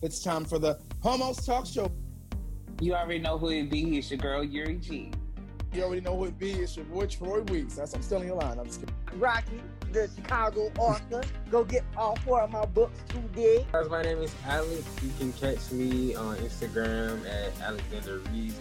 [0.00, 1.90] It's time for the Homos Talk Show.
[2.80, 3.98] You already know who it be.
[3.98, 5.10] It's your girl Yuri G.
[5.72, 6.52] You already know who it be.
[6.52, 7.74] It's your boy Troy Weeks.
[7.74, 8.60] That's I'm still in your line.
[8.60, 8.94] I'm just kidding.
[9.16, 11.24] Rocky, the Chicago author.
[11.50, 13.66] Go get all four of my books today.
[13.72, 14.84] Guys, my name is Alex.
[15.02, 18.54] You can catch me on Instagram at Alexander Reed.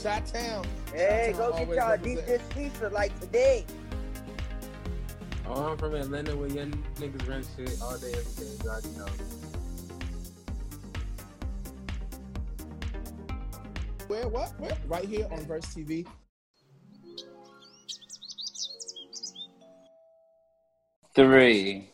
[0.00, 0.64] Shot Town.
[0.92, 2.04] Hey, Chi-Town go get y'all represent.
[2.04, 3.64] deep this pizza like today.
[5.46, 8.50] Oh, I'm from Atlanta where young niggas run shit all day, every day.
[8.64, 9.06] You already know.
[14.08, 14.28] Where?
[14.28, 14.58] What?
[14.58, 14.76] Where?
[14.86, 16.06] Right here on Verse TV.
[21.14, 21.90] Three.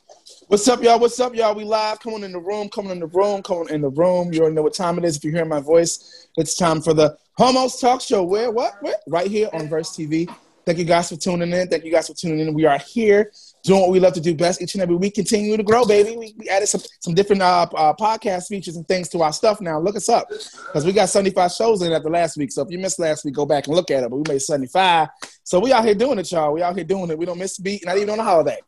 [0.47, 1.01] What's up, y'all?
[1.01, 1.55] What's up, y'all?
[1.55, 1.99] We live.
[2.01, 2.69] Come on in the room.
[2.69, 3.43] Come on in the room.
[3.43, 4.33] Come on in the room.
[4.33, 5.17] You already know what time it is.
[5.17, 8.23] If you hear my voice, it's time for the Homos Talk Show.
[8.23, 8.53] Where?
[8.53, 8.81] What?
[8.81, 8.95] Where?
[9.09, 10.33] Right here on Verse TV.
[10.67, 11.69] Thank you guys for tuning in.
[11.69, 12.55] Thank you guys for tuning in.
[12.55, 13.33] We are here
[13.63, 15.15] doing what we love to do best each and every week.
[15.15, 16.17] Continue to grow, baby.
[16.17, 19.61] We, we added some some different uh, uh, podcast features and things to our stuff
[19.61, 19.81] now.
[19.81, 22.53] Look us up because we got 75 shows in after last week.
[22.53, 24.11] So if you missed last week, go back and look at it.
[24.11, 25.09] But we made 75.
[25.45, 26.53] So we out here doing it, y'all.
[26.53, 27.19] We out here doing it.
[27.19, 28.59] We don't miss a beat, not even on a holiday.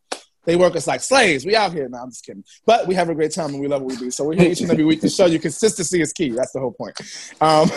[0.44, 1.46] They work us like slaves.
[1.46, 2.02] We out here now.
[2.02, 2.44] I'm just kidding.
[2.66, 4.10] But we have a great time and we love what we do.
[4.10, 6.30] So we're here each and every week to show you consistency is key.
[6.30, 7.00] That's the whole point.
[7.40, 7.70] Um,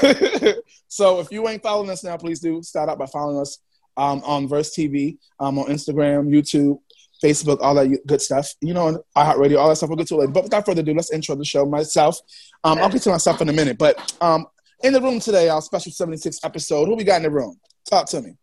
[0.87, 3.59] so if you ain't following us now, please do start out by following us
[3.97, 6.79] um, on Verse TV, um, on Instagram, YouTube,
[7.23, 8.53] Facebook, all that good stuff.
[8.61, 9.89] You know, iHeartRadio, all that stuff.
[9.89, 10.31] We'll get to it later.
[10.31, 11.65] But without further ado, let's intro the show.
[11.65, 12.17] Myself,
[12.63, 13.77] um, I'll get to myself in a minute.
[13.77, 14.45] But um,
[14.83, 16.85] in the room today, our special 76 episode.
[16.87, 17.59] Who we got in the room?
[17.89, 18.37] Talk to me.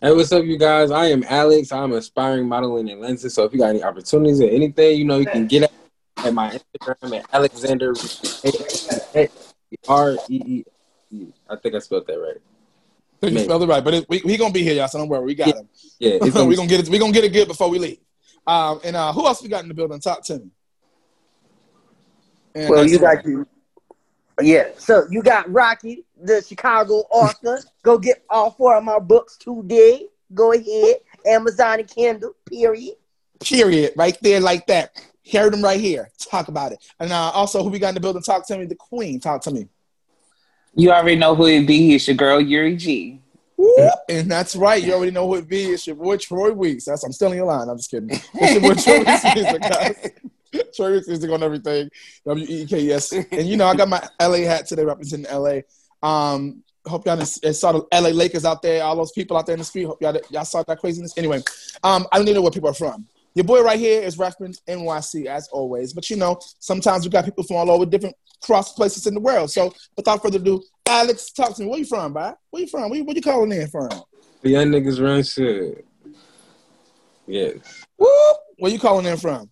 [0.00, 0.90] Hey, what's up, you guys?
[0.90, 1.70] I am Alex.
[1.70, 3.30] I'm aspiring model in Atlanta.
[3.30, 5.72] So if you got any opportunities or anything, you know, you can get at,
[6.26, 7.94] at my Instagram at Alexander
[9.88, 10.64] R E
[11.10, 11.26] E.
[11.48, 12.40] I think I spelled that right.
[13.22, 13.44] You Man.
[13.44, 14.88] spelled it right, but it, we we gonna be here, y'all.
[14.88, 15.68] So don't worry, we got him.
[16.00, 16.88] Yeah, we gonna gonna get it.
[16.88, 17.98] We gonna get it good before we leave.
[18.46, 20.00] Um, and uh, who else we got in the building?
[20.00, 20.50] Talk to me.
[22.54, 23.46] And Well, you got you.
[24.40, 27.60] Yeah, so you got Rocky, the Chicago author.
[27.82, 30.06] Go get all four of my books today.
[30.34, 30.96] Go ahead.
[31.24, 32.96] Amazon and Kindle, period.
[33.40, 35.00] period right there like that.
[35.30, 36.10] Heard him right here.
[36.28, 36.84] Talk about it.
[36.98, 38.22] And uh, also, who we got in the building?
[38.22, 38.64] Talk to me.
[38.64, 39.20] The Queen.
[39.20, 39.68] Talk to me.
[40.74, 41.94] You already know who it be.
[41.94, 43.20] It's your girl Yuri G.
[44.08, 44.82] And that's right.
[44.82, 45.64] You already know who it be.
[45.66, 46.86] It's your boy Troy Weeks.
[46.86, 47.68] That's I'm still in your line.
[47.68, 48.10] I'm just kidding.
[48.10, 50.76] It's your boy Troy Weeks.
[50.76, 51.90] Troy Weeks music on everything.
[52.26, 53.12] W E K S.
[53.12, 55.60] And you know, I got my LA hat today representing LA.
[56.02, 59.60] Um, hope y'all saw the LA Lakers out there, all those people out there in
[59.60, 59.84] the street.
[59.84, 61.16] Hope y'all, y'all saw that craziness.
[61.16, 61.42] Anyway,
[61.84, 63.06] um, I don't even know where people are from.
[63.34, 65.92] Your boy right here is reference NYC as always.
[65.92, 69.20] But you know, sometimes we got people from all over different cross places in the
[69.20, 69.50] world.
[69.50, 71.68] So without further ado, Alex, talk to me.
[71.68, 72.34] Where you from, bro?
[72.50, 72.90] Where you from?
[72.90, 73.88] Where you, where you calling in from?
[74.42, 75.86] The young niggas run shit.
[77.26, 77.86] Yes.
[77.96, 78.08] Woo!
[78.58, 79.48] Where you calling in from?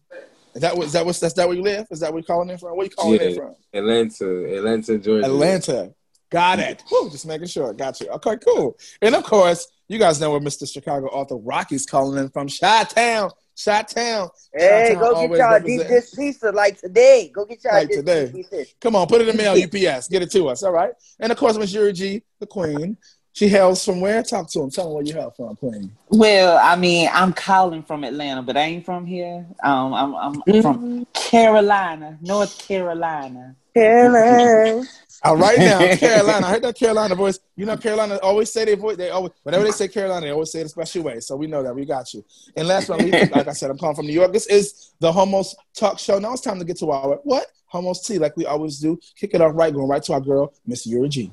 [0.54, 1.86] Is that what is that what that's that where you live?
[1.90, 2.76] Is that where you calling in from?
[2.76, 3.54] Where you calling in from?
[3.72, 5.26] Atlanta, Atlanta, Georgia.
[5.26, 5.94] Atlanta.
[6.30, 6.82] Got it.
[6.90, 7.72] Woo, just making sure.
[7.72, 8.08] Got you.
[8.08, 8.76] Okay, cool.
[9.02, 10.70] And of course, you guys know where Mr.
[10.70, 12.48] Chicago author Rocky's calling in from.
[12.48, 13.30] Shot Town.
[13.60, 14.30] Shot Town.
[14.54, 17.30] Hey, Chi-Town go get y'all represent- deep this pizza like today.
[17.34, 18.30] Go get y'all Like today.
[18.32, 18.64] pizza.
[18.80, 19.52] Come on, put it in the mail,
[19.92, 20.08] UPS.
[20.08, 20.62] Get it to us.
[20.62, 20.92] All right.
[21.18, 22.96] And of course, Miss Yuri G, the Queen.
[23.32, 24.22] She hails from where?
[24.22, 24.70] Talk to him.
[24.70, 25.92] Tell him where you hail from, Queen.
[26.08, 29.46] Well, I mean, I'm calling from Atlanta, but I ain't from here.
[29.62, 33.56] Um, I'm, I'm from Carolina, North Carolina.
[33.74, 34.86] Caroline.
[35.22, 36.46] All right now, Carolina.
[36.46, 37.38] I heard that Carolina voice.
[37.56, 38.96] You know, Carolina always say their voice.
[38.96, 41.20] They always, whenever they say Carolina, they always say it a special way.
[41.20, 41.74] So we know that.
[41.74, 42.24] We got you.
[42.56, 44.32] And last but not least, like I said, I'm calling from New York.
[44.32, 46.18] This is the Homos Talk Show.
[46.18, 47.46] Now it's time to get to our what?
[47.66, 48.98] Homos Tea, like we always do.
[49.16, 51.32] Kick it off right, going right to our girl, Miss Yuri G.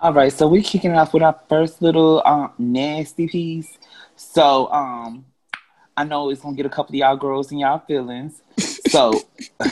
[0.00, 3.76] All right, so we're kicking it off with our first little um, nasty piece.
[4.14, 5.26] So, um,
[5.96, 8.40] I know it's gonna get a couple of y'all girls in y'all feelings.
[8.88, 9.20] So,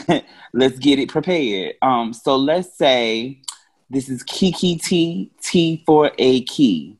[0.53, 1.75] let's get it prepared.
[1.81, 3.41] Um, so let's say
[3.89, 6.97] this is Kiki T T for a key,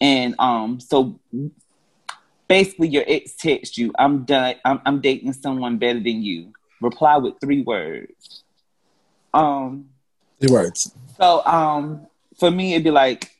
[0.00, 1.18] and um, so
[2.48, 4.56] basically your ex text you, "I'm done.
[4.64, 8.42] I'm, I'm dating someone better than you." Reply with three words.
[9.32, 9.90] Um.
[10.40, 10.92] The words.
[11.16, 12.06] So um
[12.38, 13.30] for me it'd be like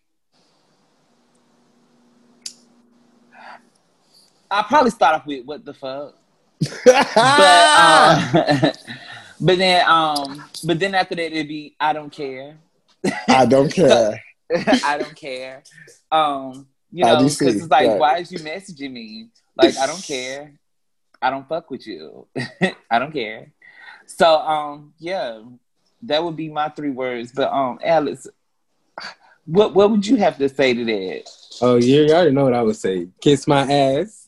[4.51, 6.17] I'll probably start off with what the fuck.
[6.85, 8.33] But um
[9.41, 12.59] but then um but then after that it'd be I don't care.
[13.29, 14.23] I don't care.
[14.85, 15.63] I don't care.
[16.11, 17.99] Um you know, because it's like, right.
[17.99, 19.27] why is you messaging me?
[19.57, 20.53] Like, I don't care.
[21.21, 22.29] I don't fuck with you.
[22.89, 23.53] I don't care.
[24.07, 25.43] So, um, yeah,
[26.03, 27.33] that would be my three words.
[27.35, 28.29] But, um, Alex,
[29.45, 31.25] what what would you have to say to that?
[31.61, 33.09] Oh, you already know what I would say.
[33.21, 34.24] Kiss my ass.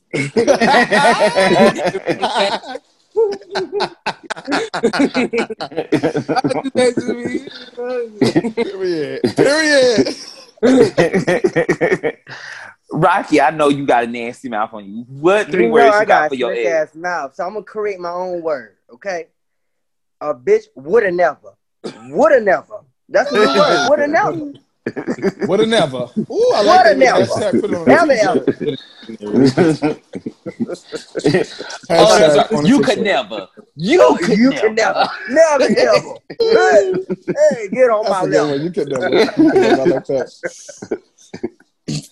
[8.55, 9.23] Period.
[9.37, 10.17] Period.
[12.91, 15.05] Rocky, I know you got a nasty mouth on you.
[15.09, 17.55] What three you know words I you got got for your ass mouth, so I'm
[17.55, 18.77] gonna create my own word.
[18.93, 19.27] Okay,
[20.21, 21.55] a bitch woulda never,
[22.11, 22.81] woulda never.
[23.09, 23.89] That's a new word.
[23.89, 24.53] Woulda never.
[25.47, 25.97] What a never.
[25.97, 26.99] Ooh, I What a like that.
[26.99, 27.23] never.
[27.25, 28.15] Hashtag put it on a Never
[28.53, 30.01] t-shirt.
[30.49, 30.73] Oh,
[31.89, 32.53] Hashtag that's right.
[32.53, 32.95] on a You t-shirt.
[32.97, 33.49] could never.
[33.77, 34.61] You could You never.
[34.61, 36.15] can never, never, ever.
[36.41, 36.93] hey,
[37.27, 38.51] hey, get on That's my level.
[38.51, 38.63] one.
[38.63, 39.09] You could never.
[39.19, 39.87] You could never.
[39.87, 41.01] Like that.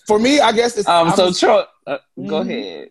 [0.07, 0.87] For me, I guess it's.
[0.87, 1.07] Um.
[1.07, 2.49] I'm- So Troy, uh, go Mhm.
[2.49, 2.89] ahead.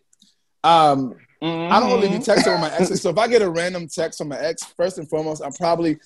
[0.65, 2.25] um, I don't really be Mhm.
[2.27, 3.03] texting with my exes.
[3.03, 5.99] So if I get a random text from my ex, first and foremost, I'm probably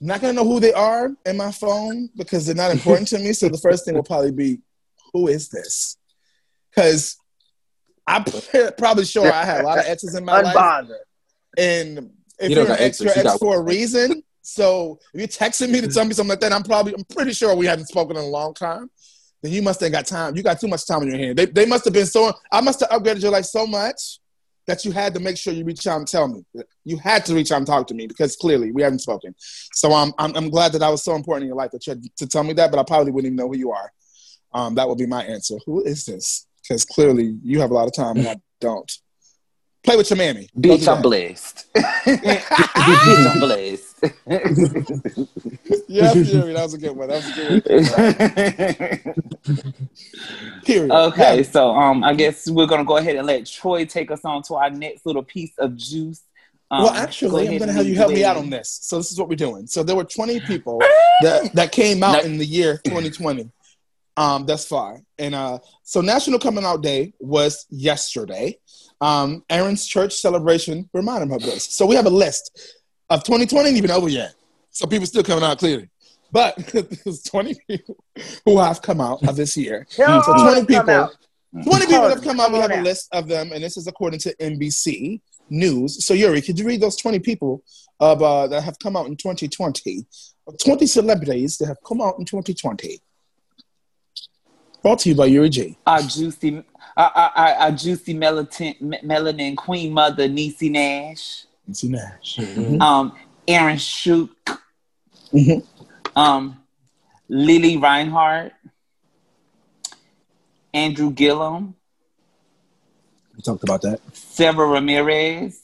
[0.00, 3.32] not gonna know who they are in my phone because they're not important to me.
[3.32, 4.60] So the first thing will probably be,
[5.12, 5.96] who is this?
[6.70, 7.16] Because
[8.06, 8.24] I'm
[8.78, 10.54] probably sure I had a lot of exes in my life,
[11.56, 14.22] and if You you are an got ex, you're ex got- for a reason.
[14.46, 17.32] So if you're texting me to tell me something like that, I'm probably, I'm pretty
[17.32, 18.90] sure we haven't spoken in a long time.
[19.42, 20.36] Then you must have got time.
[20.36, 21.38] You got too much time in your hand.
[21.38, 22.30] They, they must have been so.
[22.52, 24.18] I must have upgraded your life so much
[24.66, 26.44] that you had to make sure you reach out and tell me.
[26.84, 29.34] You had to reach out and talk to me because clearly we haven't spoken.
[29.38, 31.92] So I'm I'm, I'm glad that I was so important in your life that you
[31.92, 32.70] had to tell me that.
[32.70, 33.92] But I probably wouldn't even know who you are.
[34.52, 35.56] Um, that would be my answer.
[35.66, 36.46] Who is this?
[36.62, 38.90] Because clearly you have a lot of time and I don't.
[39.84, 40.48] Play with your mammy.
[40.58, 41.66] Bitch, I'm blessed.
[41.74, 43.94] Bitch, I'm blessed.
[45.88, 47.08] Yeah, Fury, that was a good one.
[47.08, 49.14] That was a good
[49.44, 50.64] one.
[50.64, 50.90] Period.
[50.90, 51.42] okay, Yeah.
[51.42, 54.54] so um, I guess we're gonna go ahead and let Troy take us on to
[54.54, 56.22] our next little piece of juice.
[56.70, 58.80] Um, well, go actually, I'm going to have you help me out on this.
[58.82, 59.66] So this is what we're doing.
[59.66, 60.80] So there were 20 people
[61.20, 63.50] that, that came out in the year 2020
[64.16, 65.00] um, thus far.
[65.18, 68.58] And uh, so National Coming Out Day was yesterday.
[69.04, 71.66] Um, Aaron's church celebration reminded him of this.
[71.66, 72.74] So we have a list
[73.10, 74.34] of 2020 ain't even over yet.
[74.70, 75.90] So people still coming out clearly.
[76.32, 76.56] But
[77.04, 78.02] there's 20 people
[78.46, 79.86] who have come out of this year.
[79.90, 81.12] Tell So 20 people.
[81.64, 82.50] 20 people have come out.
[82.50, 85.20] We have a list of them, and this is according to NBC
[85.50, 86.02] News.
[86.04, 87.62] So, Yuri, could you read those 20 people
[88.00, 90.06] of, uh, that have come out in 2020?
[90.64, 92.98] 20 celebrities that have come out in 2020.
[94.82, 95.78] Brought to you by Yuri G.
[95.86, 96.64] Our juicy,
[96.96, 102.38] our, our, our, our juicy melanin, melanin queen mother, Niecy Nash, Nancy Nash.
[102.80, 103.12] um,
[103.48, 104.30] Aaron Schock,
[105.32, 105.64] Mhm.
[106.16, 106.56] um,
[107.28, 108.52] Lili Reinhart,
[110.72, 111.74] Andrew Gillum,
[113.36, 114.00] We talked about that.
[114.12, 115.60] Sara Ramirez,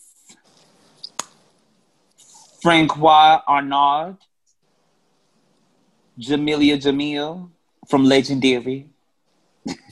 [2.60, 4.16] Francois Arnaud,
[6.18, 7.48] Jameela Jamil
[7.88, 8.88] from Legendary,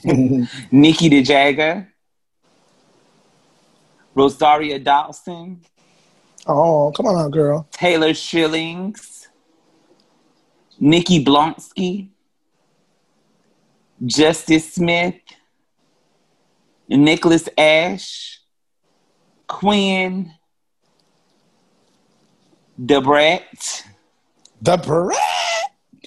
[0.71, 1.87] Nikki DeJagger,
[4.15, 5.61] Rosario Dawson,
[6.47, 7.67] oh, come on out, girl.
[7.71, 9.27] Taylor Schillings,
[10.79, 12.09] Nikki Blonsky,
[14.05, 15.15] Justice Smith,
[16.87, 18.39] Nicholas Ashe,
[19.47, 20.33] Quinn,
[22.79, 23.83] Debrat,
[24.61, 25.17] The Brat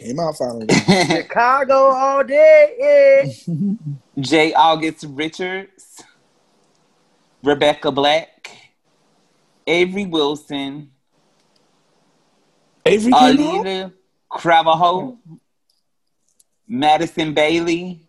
[0.02, 0.66] came out finally.
[1.06, 3.32] Chicago all day.
[3.46, 3.54] Yeah.
[4.20, 4.52] J.
[4.54, 6.02] August Richards,
[7.42, 8.50] Rebecca Black,
[9.66, 10.90] Avery Wilson,
[12.84, 13.38] Avery came out?
[13.38, 13.92] Alina
[14.30, 15.16] Cravaho,
[16.66, 18.00] Madison Bailey.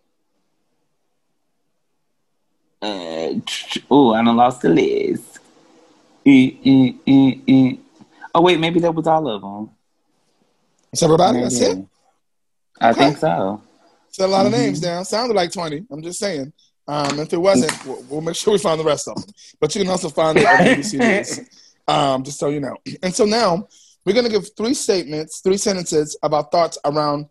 [2.81, 3.39] Uh,
[3.89, 5.39] oh, I done lost the list.
[6.25, 6.91] Eh, eh,
[7.47, 7.75] eh.
[8.35, 9.69] Oh wait, maybe that was all of them.
[10.93, 11.41] That's everybody.
[11.41, 11.75] That's it.
[11.75, 11.87] Maybe.
[12.79, 13.05] I Okay.
[13.05, 13.59] think so.
[14.11, 14.57] Said a lot of Mhm.
[14.57, 15.03] names down.
[15.05, 15.87] Sounded like 20.
[15.89, 16.53] I'm just saying.
[16.87, 19.33] Um, if it wasn't, we'll, we'll make sure we find the rest of them.
[19.59, 21.39] But you can also find on BBC News.
[21.87, 22.75] Um, just so you know.
[23.01, 23.67] And so now
[24.05, 27.25] we're going to give three statements, three sentences about thoughts around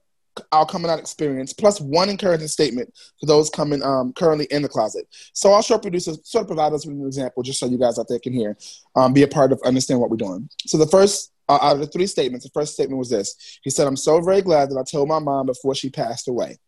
[0.51, 4.69] our coming out experience, plus one encouraging statement for those coming um, currently in the
[4.69, 5.07] closet.
[5.35, 7.97] So our show producer sort of provide us with an example, just so you guys
[7.99, 8.57] out there can hear,
[8.97, 10.49] um, be a part of, understand what we're doing.
[10.67, 13.59] So the first uh, out of the three statements, the first statement was this.
[13.63, 16.59] He said, "I'm so very glad that I told my mom before she passed away."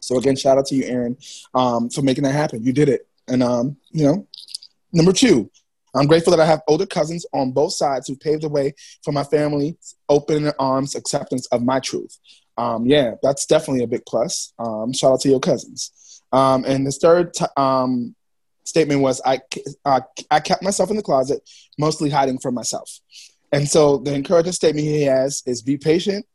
[0.00, 1.16] So again, shout out to you, Aaron,
[1.54, 2.64] um, for making that happen.
[2.64, 4.26] You did it, and um, you know,
[4.92, 5.50] number two,
[5.94, 9.12] I'm grateful that I have older cousins on both sides who paved the way for
[9.12, 9.76] my family,
[10.08, 12.18] open arms acceptance of my truth.
[12.56, 14.52] Um, yeah, that's definitely a big plus.
[14.58, 16.22] Um, shout out to your cousins.
[16.32, 18.14] Um, and the third t- um,
[18.64, 19.40] statement was I,
[19.84, 23.00] I kept myself in the closet, mostly hiding from myself.
[23.52, 26.26] And so the encouraging statement he has is be patient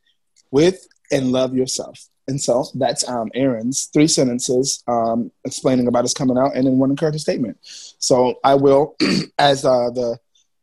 [0.51, 2.07] with and love yourself.
[2.27, 6.77] And so that's um, Aaron's three sentences um, explaining about his coming out and then
[6.77, 7.57] one encouraging statement.
[7.61, 8.95] So I will,
[9.37, 10.17] as uh, the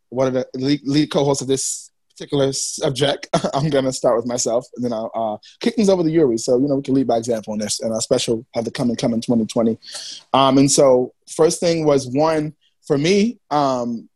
[0.09, 4.27] one of the lead, lead co-hosts of this particular subject, I'm going to start with
[4.27, 6.37] myself and then I'll uh, kick things over to Yuri.
[6.37, 8.71] So, you know, we can lead by example on this and our special have the
[8.71, 9.79] coming coming 2020.
[10.35, 12.55] Um, and so first thing was one
[12.87, 14.09] for me, um,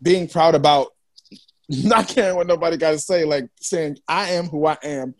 [0.00, 0.92] being proud about
[1.84, 5.14] not caring what nobody got to say, like saying I am who I am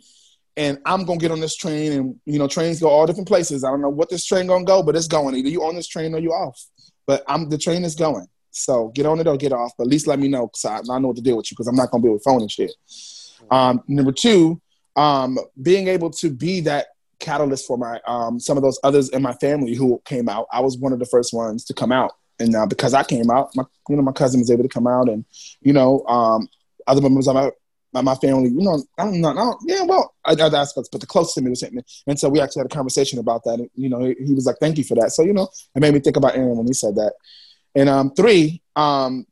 [0.56, 3.64] and I'm gonna get on this train and you know trains go all different places.
[3.64, 5.34] I don't know what this train gonna go, but it's going.
[5.34, 6.60] Either you on this train or you off.
[7.06, 8.26] But I'm the train is going.
[8.50, 9.72] So get on it or get off.
[9.78, 11.54] But at least let me know because I, I know what to deal with you
[11.54, 12.72] because I'm not gonna be with phone and shit.
[13.50, 14.60] Um, number two,
[14.96, 16.88] um, being able to be that
[17.20, 20.46] catalyst for my um, some of those others in my family who came out.
[20.52, 23.30] I was one of the first ones to come out, and uh, because I came
[23.30, 25.24] out, my you know my cousin was able to come out, and
[25.60, 26.48] you know um,
[26.86, 27.50] other members of my
[27.92, 31.08] my, family, you know, I don't know, I don't, yeah, well, other aspects, but the
[31.08, 33.58] closest to me was him, and so we actually had a conversation about that.
[33.58, 35.80] And, you know, he, he was like, "Thank you for that." So you know, it
[35.80, 37.14] made me think about Aaron when he said that.
[37.74, 39.26] And um, three, um,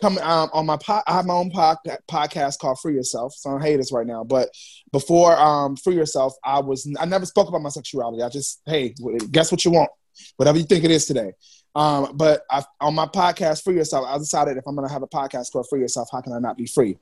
[0.00, 1.78] come um, on my I have my own pod,
[2.10, 3.34] podcast called Free Yourself.
[3.34, 4.50] So I don't hate this right now, but
[4.90, 8.22] before um, Free Yourself, I was I never spoke about my sexuality.
[8.22, 8.94] I just hey,
[9.30, 9.90] guess what you want,
[10.36, 11.32] whatever you think it is today.
[11.74, 15.02] Um, but I, on my podcast, Free Yourself, I decided if I'm going to have
[15.02, 16.98] a podcast called Free Yourself, how can I not be free?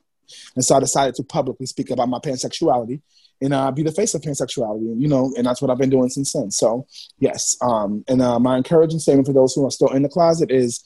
[0.54, 3.00] And so I decided to publicly speak about my pansexuality
[3.40, 4.92] and uh, be the face of pansexuality.
[4.92, 6.50] And, you know, and that's what I've been doing since then.
[6.50, 6.86] So,
[7.18, 7.56] yes.
[7.60, 10.84] Um, and uh, my encouraging statement for those who are still in the closet is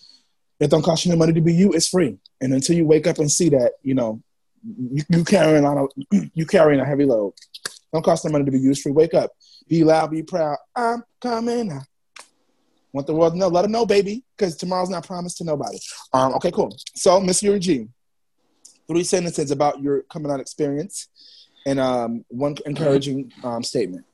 [0.60, 2.16] it don't cost you no money to be you, it's free.
[2.40, 4.22] And until you wake up and see that, you know,
[4.64, 7.34] you, you carrying on a, you carrying a heavy load.
[7.92, 8.92] Don't cost no money to be you, it's free.
[8.92, 9.32] Wake up.
[9.68, 10.58] Be loud, be proud.
[10.74, 11.82] I'm coming out.
[12.94, 13.48] Want the world to know.
[13.48, 15.78] Let them know, baby, because tomorrow's not promised to nobody.
[16.12, 16.76] Um, okay, cool.
[16.94, 17.88] So, Miss Yuri G,
[18.86, 21.08] three sentences about your coming out experience
[21.66, 24.04] and um, one encouraging um, statement.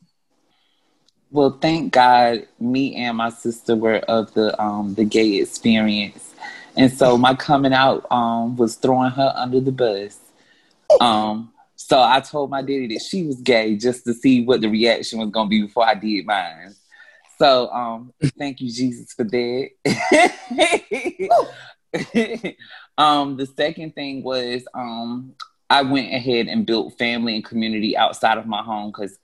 [1.31, 6.35] Well, thank God, me and my sister were of the um, the gay experience,
[6.75, 10.19] and so my coming out um, was throwing her under the bus.
[11.03, 14.71] Um, so I told my daddy that she was gay just to see what the
[14.71, 16.75] reaction was gonna be before I did mine.
[17.41, 19.71] So um, thank you, Jesus, for that.
[22.99, 25.33] um, the second thing was um,
[25.71, 29.19] I went ahead and built family and community outside of my home because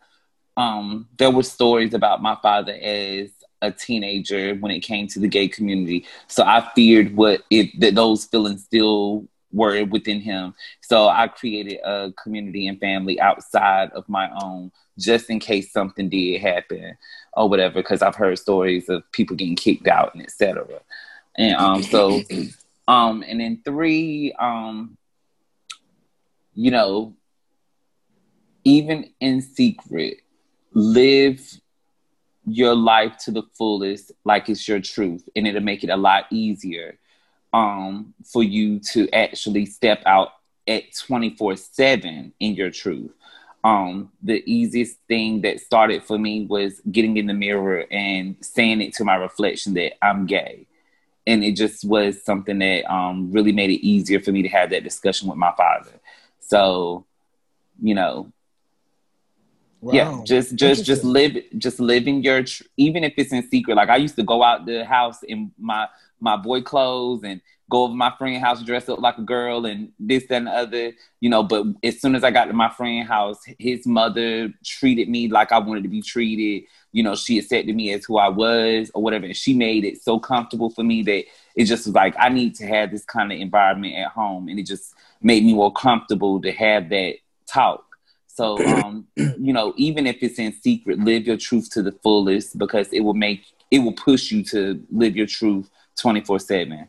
[0.57, 3.29] um, there were stories about my father as
[3.61, 6.07] a teenager when it came to the gay community.
[6.27, 10.55] So I feared what if that those feelings still were within him.
[10.81, 16.09] So I created a community and family outside of my own just in case something
[16.09, 16.97] did happen
[17.35, 20.67] or whatever because I've heard stories of people getting kicked out and etc.
[21.37, 22.21] And um so
[22.89, 24.97] um, and then three, um,
[26.55, 27.15] you know,
[28.65, 30.19] even in secret,
[30.73, 31.41] live
[32.47, 36.27] your life to the fullest like it's your truth, and it'll make it a lot
[36.31, 36.99] easier
[37.53, 40.31] um, for you to actually step out
[40.67, 43.13] at 24 7 in your truth.
[43.65, 48.81] Um, the easiest thing that started for me was getting in the mirror and saying
[48.81, 50.67] it to my reflection that I'm gay
[51.27, 54.71] and it just was something that um, really made it easier for me to have
[54.71, 55.91] that discussion with my father.
[56.41, 57.05] So,
[57.83, 58.33] you know,
[59.81, 59.93] wow.
[59.93, 63.77] yeah, just just just live just living your tr- even if it's in secret.
[63.77, 65.89] Like I used to go out the house in my
[66.21, 69.91] my boy clothes and go over my friend house dress up like a girl and
[69.99, 72.71] this that, and the other you know but as soon as i got to my
[72.71, 76.63] friend house his mother treated me like i wanted to be treated
[76.97, 79.27] you know, she accepted me as who I was or whatever.
[79.27, 82.55] And she made it so comfortable for me that it just was like, I need
[82.55, 84.49] to have this kind of environment at home.
[84.49, 87.17] And it just made me more comfortable to have that
[87.47, 87.85] talk.
[88.37, 92.59] So, um, you know, even if it's in secret, live your truth to the fullest
[92.59, 96.87] because it will make, it will push you to live your truth 24 7.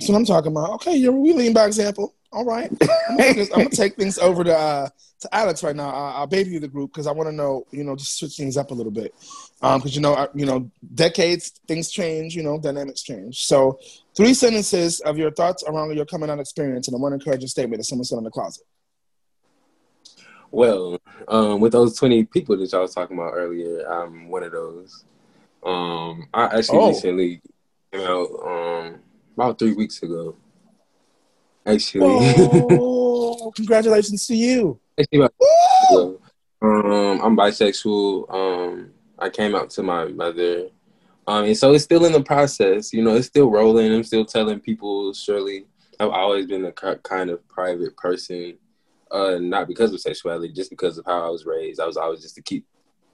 [0.00, 0.70] So I'm talking about.
[0.76, 2.14] Okay, you're really by example.
[2.32, 2.70] All right,
[3.10, 4.88] I'm gonna, I'm gonna take things over to uh,
[5.20, 5.90] to Alex right now.
[5.90, 8.56] Uh, I'll baby the group because I want to know, you know, just switch things
[8.56, 9.14] up a little bit.
[9.60, 13.44] Because um, you know, I, you know, decades things change, you know, dynamics change.
[13.44, 13.78] So,
[14.16, 17.80] three sentences of your thoughts around your coming out experience, and a one encouraging statement
[17.80, 18.64] that someone said in the closet.
[20.50, 20.98] Well,
[21.28, 25.04] um, with those twenty people that y'all was talking about earlier, I'm one of those.
[25.64, 26.88] Um, I actually oh.
[26.88, 27.40] recently
[27.92, 29.00] came out um,
[29.34, 30.36] about three weeks ago
[31.66, 32.02] actually.
[32.04, 34.78] Oh, congratulations to you.
[36.62, 38.32] um, I'm bisexual.
[38.32, 40.68] Um, I came out to my mother.
[41.26, 42.92] Um, and so it's still in the process.
[42.92, 43.92] You know, it's still rolling.
[43.92, 45.12] I'm still telling people.
[45.12, 45.66] Surely,
[45.98, 48.56] I've always been a kind of private person.
[49.10, 51.80] Uh, not because of sexuality, just because of how I was raised.
[51.80, 52.66] I was always just to keep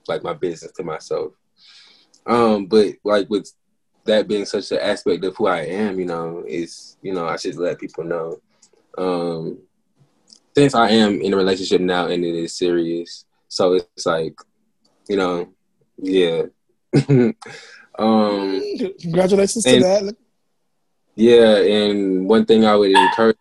[0.07, 1.33] like my business to myself.
[2.25, 3.51] Um, but like with
[4.05, 7.37] that being such an aspect of who I am, you know, is you know I
[7.37, 8.39] should let people know.
[8.97, 9.59] Um,
[10.55, 14.35] since I am in a relationship now and it is serious, so it's like,
[15.07, 15.49] you know,
[15.97, 16.43] yeah.
[17.09, 18.61] um,
[18.99, 20.15] Congratulations and, to that.
[21.15, 23.37] Yeah, and one thing I would encourage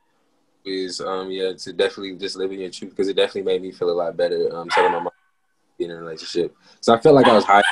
[0.64, 3.73] is um yeah to definitely just live in your truth because it definitely made me
[3.73, 5.12] feel a lot better um telling my mom
[5.78, 6.57] being in a relationship.
[6.81, 7.64] So I felt like I was hiding.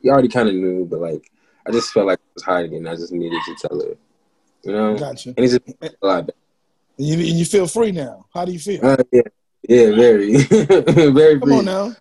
[0.00, 1.30] You already kind of knew, but like
[1.66, 3.96] I just felt like I was hiding, and I just needed to tell her.
[4.64, 5.30] You know, gotcha.
[5.30, 5.68] And it's just
[6.02, 6.38] a lot better.
[6.98, 8.26] And you, you feel free now.
[8.32, 8.84] How do you feel?
[8.84, 9.22] Uh, yeah,
[9.68, 11.40] yeah, very, very.
[11.40, 11.58] Come free.
[11.58, 11.96] on now.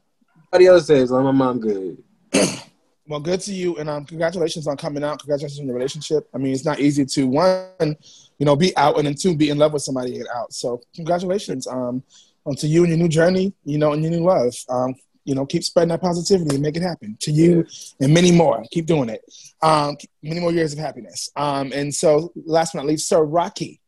[0.53, 2.03] Everybody else says, "Oh, my mom good."
[3.07, 5.19] well, good to you, and um, congratulations on coming out.
[5.19, 6.27] Congratulations on your relationship.
[6.33, 7.95] I mean, it's not easy to one,
[8.39, 10.53] you know, be out, and then two, be in love with somebody and out.
[10.53, 12.03] So, congratulations, um,
[12.45, 14.53] onto you and your new journey, you know, and your new love.
[14.69, 17.65] Um, you know, keep spreading that positivity and make it happen to you
[18.01, 18.63] and many more.
[18.71, 19.21] Keep doing it.
[19.61, 21.29] Um, many more years of happiness.
[21.35, 23.79] Um, and so, last but not least, Sir Rocky.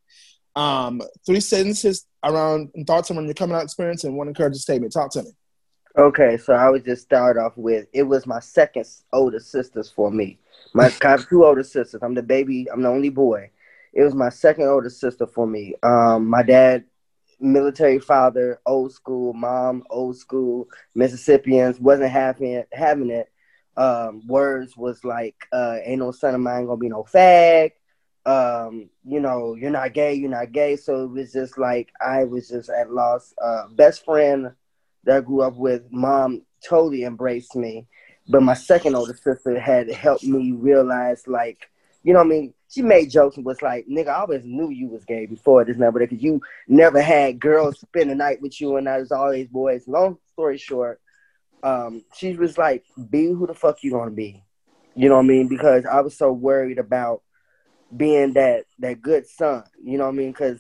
[0.55, 4.93] Um, three sentences around thoughts around your coming out experience and one encouraging statement.
[4.93, 5.31] Talk to me.
[5.97, 10.11] Okay, so I would just start off with it was my second older sisters for
[10.11, 10.39] me.
[10.73, 12.01] My I have two older sisters.
[12.03, 12.69] I'm the baby.
[12.71, 13.49] I'm the only boy.
[13.95, 15.73] It was my second older sister for me.
[15.81, 16.83] Um, my dad
[17.39, 23.29] military father, old school, mom, old school, Mississippians, wasn't having having it.
[23.77, 27.71] Um, words was like, uh, ain't no son of mine gonna be no fag.
[28.25, 30.75] Um, you know, you're not gay, you're not gay.
[30.75, 33.33] So it was just like I was just at loss.
[33.41, 34.51] Uh, best friend
[35.05, 37.87] that I grew up with, mom totally embraced me.
[38.27, 41.69] But my second older sister had helped me realize like,
[42.05, 42.53] you know what I mean?
[42.75, 45.77] she made jokes and was like, "Nigga, I always knew you was gay before this
[45.77, 49.47] number because you never had girls spend the night with you, and I was always
[49.47, 50.99] boys." Long story short,
[51.63, 54.43] um, she was like, "Be who the fuck you gonna be,"
[54.93, 55.47] you know what I mean?
[55.47, 57.21] Because I was so worried about
[57.95, 60.31] being that that good son, you know what I mean?
[60.31, 60.59] Because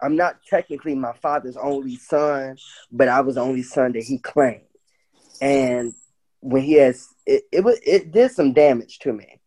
[0.00, 2.56] I'm not technically my father's only son,
[2.90, 4.62] but I was the only son that he claimed,
[5.42, 5.92] and
[6.40, 9.39] when he has it, it was it did some damage to me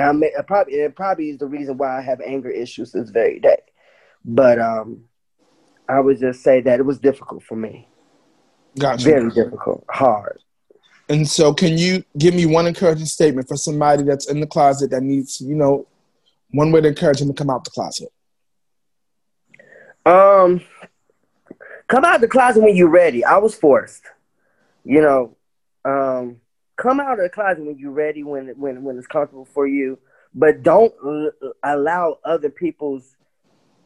[0.00, 3.40] I may, probably it probably is the reason why I have anger issues this very
[3.40, 3.60] day.
[4.24, 5.04] But um,
[5.88, 7.88] I would just say that it was difficult for me.
[8.78, 9.04] Gotcha.
[9.04, 10.40] Very difficult, hard.
[11.08, 14.90] And so, can you give me one encouraging statement for somebody that's in the closet
[14.92, 15.88] that needs, you know,
[16.52, 18.10] one way to encourage them to come out the closet?
[20.06, 20.60] Um,
[21.88, 23.24] come out the closet when you're ready.
[23.24, 24.02] I was forced.
[24.84, 25.36] You know,
[25.84, 26.36] um,
[26.80, 29.98] come out of the closet when you're ready, when when when it's comfortable for you,
[30.34, 33.16] but don't l- allow other people's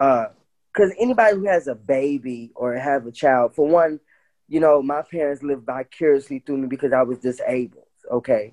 [0.00, 0.26] uh
[0.72, 4.00] because anybody who has a baby or have a child, for one,
[4.48, 7.84] you know, my parents lived vicariously through me because I was disabled.
[8.10, 8.52] Okay,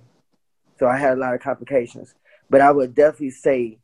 [0.80, 2.13] so I had a lot of complications,
[2.49, 3.80] but I would definitely say,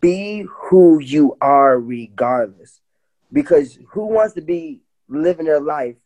[0.00, 2.80] be who you are regardless,
[3.32, 5.96] because who wants to be living their life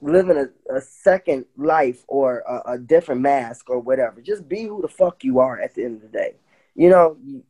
[0.00, 4.20] living a, a second life or a, a, different mask or whatever.
[4.20, 6.34] Just be who the fuck you are at the end of the day.
[6.74, 7.42] You know, you,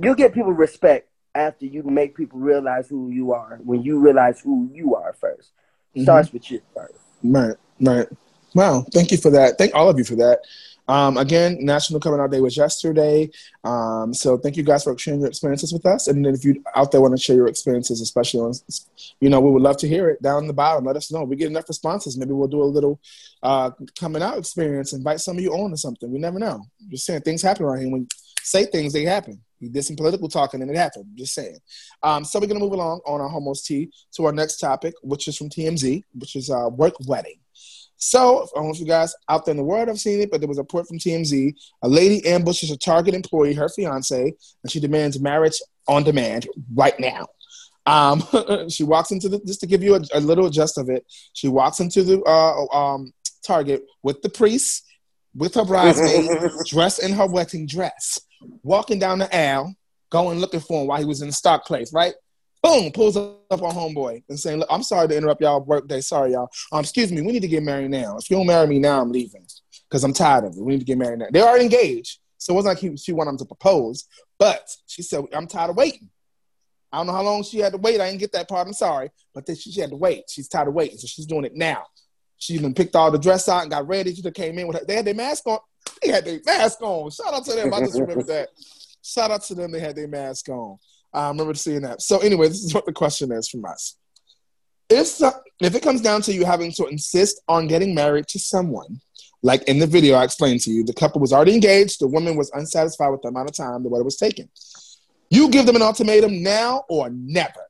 [0.00, 3.58] you get people respect after you make people realize who you are.
[3.64, 6.02] When you realize who you are 1st mm-hmm.
[6.02, 6.94] starts with you first.
[7.22, 8.08] Right, right.
[8.54, 9.58] Wow, thank you for that.
[9.58, 10.40] Thank all of you for that.
[10.88, 13.30] Um, again, National Coming Out Day was yesterday.
[13.64, 16.06] Um, so thank you guys for sharing your experiences with us.
[16.08, 18.52] And then if you out there want to share your experiences, especially on,
[19.20, 20.84] you know, we would love to hear it down in the bottom.
[20.84, 21.24] Let us know.
[21.24, 22.16] We get enough responses.
[22.16, 23.00] Maybe we'll do a little
[23.42, 26.10] uh, coming out experience, invite some of you on or something.
[26.10, 26.64] We never know.
[26.88, 27.90] Just saying things happen around here.
[27.90, 28.08] When you
[28.42, 29.40] say things, they happen.
[29.60, 31.06] We did some political talking and it happened.
[31.14, 31.58] Just saying.
[32.02, 34.94] Um, so we're going to move along on our Homos Tea to our next topic,
[35.02, 37.38] which is from TMZ, which is uh, work wedding.
[37.98, 40.30] So, I don't know if you guys out there in the world have seen it,
[40.30, 41.54] but there was a report from TMZ.
[41.82, 46.98] A lady ambushes a Target employee, her fiance, and she demands marriage on demand right
[47.00, 47.26] now.
[47.86, 48.22] Um,
[48.68, 51.48] she walks into the, just to give you a, a, little gist of it, she
[51.48, 53.12] walks into the uh, um,
[53.46, 54.84] Target with the priest,
[55.34, 56.30] with her bridesmaid,
[56.66, 58.20] dressed in her wedding dress,
[58.62, 59.74] walking down the aisle,
[60.10, 62.14] going looking for him while he was in the stock place, right?
[62.66, 66.00] Boom, pulls up on homeboy and saying, Look, I'm sorry to interrupt y'all work day.
[66.00, 66.48] Sorry, y'all.
[66.72, 68.16] Um, excuse me, we need to get married now.
[68.16, 69.46] If you don't marry me now, I'm leaving
[69.88, 70.62] because I'm tired of it.
[70.62, 71.26] We need to get married now.
[71.32, 72.18] They are engaged.
[72.38, 74.06] So it wasn't like she wanted him to propose,
[74.38, 76.10] but she said, I'm tired of waiting.
[76.92, 78.00] I don't know how long she had to wait.
[78.00, 78.66] I didn't get that part.
[78.66, 79.10] I'm sorry.
[79.34, 80.24] But then she, she had to wait.
[80.28, 80.98] She's tired of waiting.
[80.98, 81.84] So she's doing it now.
[82.38, 84.14] She even picked all the dress out and got ready.
[84.14, 84.84] She came in with her.
[84.84, 85.58] They had their mask on.
[86.02, 87.10] They had their mask on.
[87.10, 87.72] Shout out to them.
[87.72, 88.50] I just remember that.
[89.02, 89.72] Shout out to them.
[89.72, 90.78] They had their mask on.
[91.16, 92.02] I remember seeing that.
[92.02, 93.96] So anyway, this is what the question is from us.
[94.88, 95.20] If
[95.60, 99.00] if it comes down to you having to insist on getting married to someone,
[99.42, 102.36] like in the video I explained to you, the couple was already engaged, the woman
[102.36, 104.48] was unsatisfied with the amount of time the wedding was taking.
[105.30, 107.66] You give them an ultimatum now or never.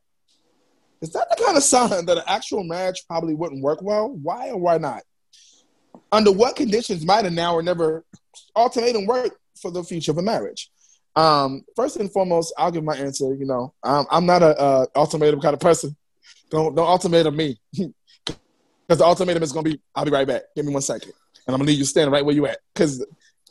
[1.00, 4.08] Is that the kind of sign that an actual marriage probably wouldn't work well?
[4.08, 5.02] Why or why not?
[6.10, 8.04] Under what conditions might a now or never
[8.54, 10.70] ultimatum work for the future of a marriage?
[11.16, 13.34] Um, first and foremost, I'll give my answer.
[13.34, 15.96] You know, I'm, I'm not a, a ultimatum kind of person.
[16.50, 20.42] Don't don't ultimatum me, because the ultimatum is gonna be, I'll be right back.
[20.54, 21.12] Give me one second,
[21.46, 22.58] and I'm gonna leave you standing right where you at.
[22.74, 23.04] Because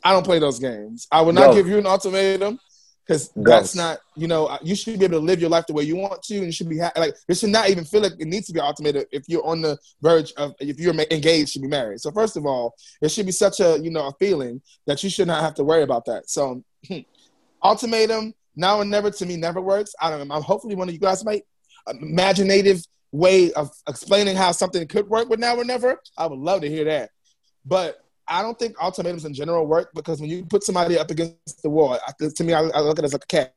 [0.04, 1.08] I don't play those games.
[1.10, 1.54] I will not Go.
[1.54, 2.60] give you an ultimatum
[3.06, 5.84] because that's not you know you should be able to live your life the way
[5.84, 8.12] you want to and you should be ha- like it should not even feel like
[8.18, 11.60] it needs to be ultimatum if you're on the verge of if you're engaged to
[11.60, 14.60] be married so first of all it should be such a you know a feeling
[14.86, 16.62] that you should not have to worry about that so
[17.62, 19.94] ultimatum now and never to me never works.
[20.00, 20.34] I don't know.
[20.34, 21.44] I'm hopefully one of you guys might
[21.88, 26.00] imaginative way of explaining how something could work with now or never.
[26.18, 27.10] I would love to hear that.
[27.64, 31.62] But I don't think ultimatums in general work because when you put somebody up against
[31.62, 33.54] the wall, to me, I, I look at it as like a cat.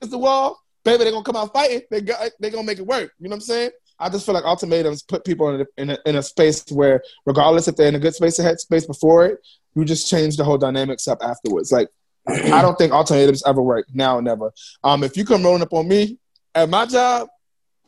[0.00, 1.04] It's the wall, baby.
[1.04, 1.82] They're gonna come out fighting.
[1.90, 3.12] They got, they gonna make it work.
[3.18, 3.70] You know what I'm saying?
[3.98, 7.02] I just feel like ultimatums put people in a, in a, in a space where,
[7.24, 9.38] regardless if they're in a good space ahead space before it,
[9.76, 11.70] you just change the whole dynamics up afterwards.
[11.70, 11.88] Like
[12.28, 14.52] I don't think alternatives ever work now or never.
[14.84, 16.18] Um, if you come rolling up on me
[16.54, 17.28] at my job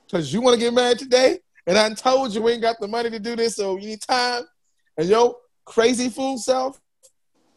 [0.07, 2.89] because you want to get married today, and I told you we ain't got the
[2.89, 4.43] money to do this, so you need time,
[4.99, 6.79] and yo crazy fool self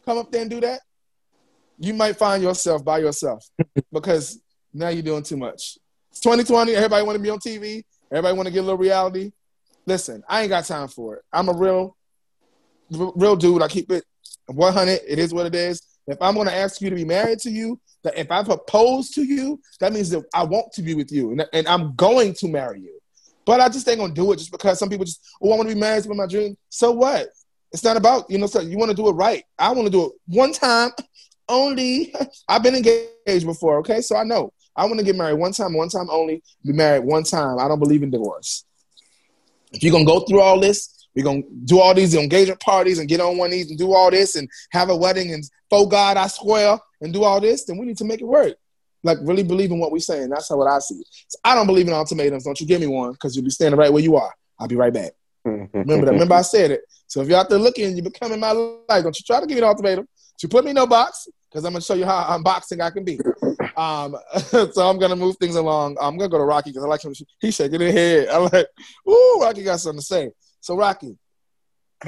[0.04, 0.80] come up there and do that,
[1.78, 3.44] you might find yourself by yourself
[3.92, 4.40] because
[4.72, 5.78] now you're doing too much.
[6.10, 6.74] It's 2020.
[6.74, 7.84] Everybody want to be on TV.
[8.10, 9.32] Everybody want to get a little reality.
[9.86, 11.22] Listen, I ain't got time for it.
[11.32, 11.96] I'm a real,
[12.90, 13.62] real dude.
[13.62, 14.04] I keep it
[14.46, 15.00] 100.
[15.06, 15.82] It is what it is.
[16.08, 19.10] If I'm going to ask you to be married to you, that if I propose
[19.10, 22.32] to you, that means that I want to be with you and, and I'm going
[22.34, 22.98] to marry you.
[23.44, 25.68] But I just ain't gonna do it just because some people just, oh, I want
[25.68, 26.56] to be married with my dream.
[26.68, 27.28] So what?
[27.72, 29.42] It's not about, you know, so you want to do it right.
[29.58, 30.90] I want to do it one time
[31.48, 32.14] only.
[32.48, 34.00] I've been engaged before, okay?
[34.00, 34.52] So I know.
[34.76, 37.58] I want to get married one time, one time only, be married one time.
[37.58, 38.64] I don't believe in divorce.
[39.72, 43.08] If you're gonna go through all this, you're gonna do all these engagement parties and
[43.08, 46.16] get on one knees and do all this and have a wedding and for God
[46.16, 48.54] I swear and do all this, then we need to make it work.
[49.02, 50.30] Like really believe in what we're saying.
[50.30, 51.02] That's how what I see.
[51.28, 52.44] So I don't believe in ultimatums.
[52.44, 54.34] Don't you give me one because you'll be standing right where you are.
[54.58, 55.12] I'll be right back.
[55.44, 56.12] Remember that.
[56.12, 56.80] Remember I said it.
[57.06, 59.02] So if you're out there looking, you're becoming my life.
[59.02, 60.06] Don't you try to give me an ultimatum.
[60.06, 62.90] Don't You put me in no box because I'm gonna show you how unboxing I
[62.90, 63.18] can be.
[63.76, 64.16] Um,
[64.72, 65.96] so I'm gonna move things along.
[66.00, 67.14] I'm gonna go to Rocky because I like him.
[67.40, 68.28] He's shaking his head.
[68.28, 68.66] I'm like,
[69.08, 70.30] ooh, Rocky got something to say.
[70.60, 71.16] So Rocky,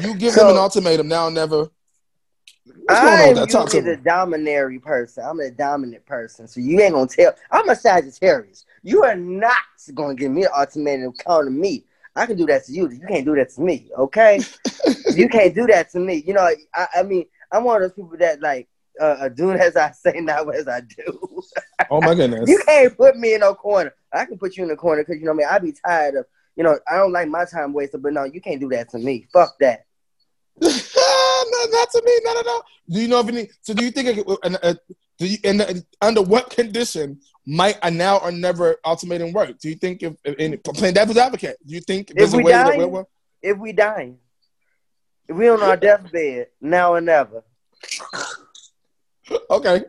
[0.02, 1.68] you give so, him an ultimatum now never.
[2.64, 5.24] What's I'm usually the dominary person.
[5.26, 7.34] I'm a dominant person, so you ain't gonna tell.
[7.50, 8.64] I'm a Sagittarius.
[8.82, 9.56] You are not
[9.94, 11.84] gonna give me an ultimatum counting me.
[12.16, 12.90] I can do that to you.
[12.90, 14.40] You can't do that to me, okay?
[15.14, 16.22] you can't do that to me.
[16.26, 18.68] You know, I, I mean, I'm one of those people that like
[19.00, 21.42] uh, do as I say, not as I do.
[21.90, 22.44] oh my goodness!
[22.50, 23.94] you can't put me in no corner.
[24.12, 25.70] I can put you in the corner because you know me, I mean.
[25.70, 28.40] I be tired of you know, I don't like my time wasted, but no, you
[28.40, 29.26] can't do that to me.
[29.32, 29.86] Fuck that.
[31.50, 32.20] no, not to me.
[32.24, 32.62] No, no, no.
[32.88, 33.48] Do you know of any?
[33.62, 34.18] So, do you think?
[34.18, 34.74] It, uh, uh,
[35.18, 39.58] do you, and uh, under what condition might a now or never ultimatum work?
[39.58, 41.56] Do you think if, if in, playing devil's advocate?
[41.66, 43.04] Do you think if we die,
[43.42, 44.14] if we die,
[45.28, 47.42] if we on our deathbed now or never?
[49.50, 49.84] okay.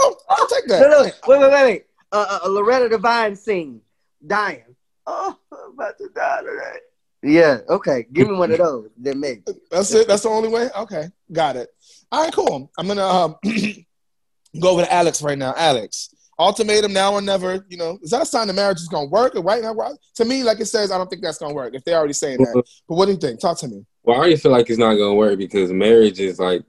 [0.00, 0.88] Oh, I'll take that.
[0.90, 1.84] look, wait, wait, wait, wait.
[2.12, 3.80] Uh, uh, Loretta Devine scene,
[4.24, 4.76] dying.
[5.06, 6.78] Oh, I'm about to die today.
[7.22, 8.06] Yeah, okay.
[8.12, 8.90] Give me one of those.
[8.96, 9.42] Then maybe.
[9.70, 10.08] That's it.
[10.08, 10.68] That's the only way.
[10.76, 11.68] Okay, got it.
[12.12, 12.70] All right, cool.
[12.78, 13.36] I'm gonna um,
[14.60, 15.54] go over to Alex right now.
[15.56, 17.64] Alex, ultimatum now or never.
[17.68, 19.74] You know, is that a sign the marriage is gonna work or right now?
[20.16, 21.74] To me, like it says, I don't think that's gonna work.
[21.74, 23.40] If they're already saying that, but what do you think?
[23.40, 23.84] Talk to me.
[24.04, 26.62] Well, I already feel like it's not gonna work because marriage is like,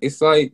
[0.00, 0.52] it's like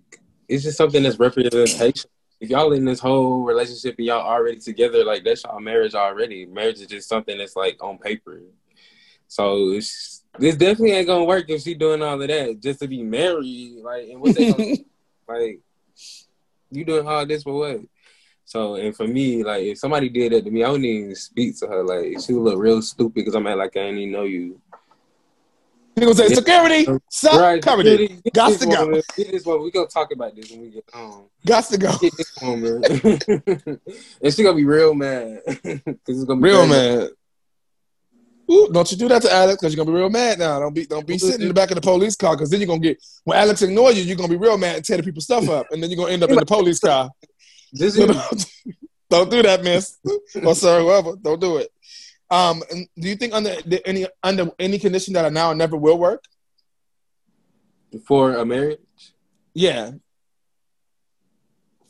[0.49, 5.05] it's just something that's representation if y'all in this whole relationship and y'all already together,
[5.05, 6.47] like that's y'all marriage already.
[6.47, 8.41] Marriage is just something that's like on paper.
[9.27, 12.89] So it's, this definitely ain't gonna work if she doing all of that just to
[12.89, 13.83] be married.
[13.83, 14.75] Like, and what they gonna,
[15.29, 15.61] like,
[16.71, 17.81] you doing all this for what?
[18.45, 21.59] So, and for me, like, if somebody did that to me, I wouldn't even speak
[21.59, 21.83] to her.
[21.85, 24.61] Like, she would look real stupid because I'm at like I ain't even know you.
[25.99, 28.21] He gonna say security, stop right, security.
[28.33, 28.93] Got to go.
[29.17, 29.63] Get this one.
[29.63, 31.25] We gonna talk about this when we get home.
[31.45, 31.97] Got to go.
[31.99, 33.81] Get this one, man.
[34.23, 35.41] and she gonna be real mad.
[36.07, 37.11] It's gonna be real mad.
[38.51, 40.61] Ooh, don't you do that to Alex because you're gonna be real mad now.
[40.61, 42.69] Don't be don't be sitting in the back of the police car because then you're
[42.69, 45.25] gonna get when Alex ignores you, you're gonna be real mad and tear the people's
[45.25, 47.11] stuff up, and then you're gonna end up in the police car.
[47.73, 48.47] This is
[49.11, 49.99] don't do that, miss.
[50.45, 51.17] or sir, whoever.
[51.17, 51.71] Don't do it.
[52.31, 56.25] Um, do you think under any under any condition that I now never will work?
[58.07, 58.81] For a marriage?
[59.55, 59.93] Yeah.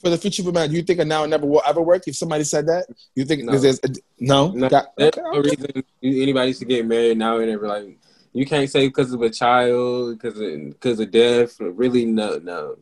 [0.00, 1.82] For the future of a man, do you think a now and never will ever
[1.82, 2.06] work?
[2.06, 3.58] If somebody said that, you think no.
[3.58, 3.88] there's a,
[4.20, 4.52] no?
[4.52, 5.20] no Got, there's okay.
[5.24, 7.66] no reason anybody should get married now and ever.
[7.66, 7.98] Like
[8.32, 11.58] you can't say because of a child, because of because of death.
[11.58, 12.76] Really, no, no.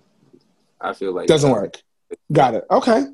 [0.79, 1.57] I feel like doesn't no.
[1.57, 1.83] work.
[2.31, 2.66] Got it.
[2.71, 3.07] Okay.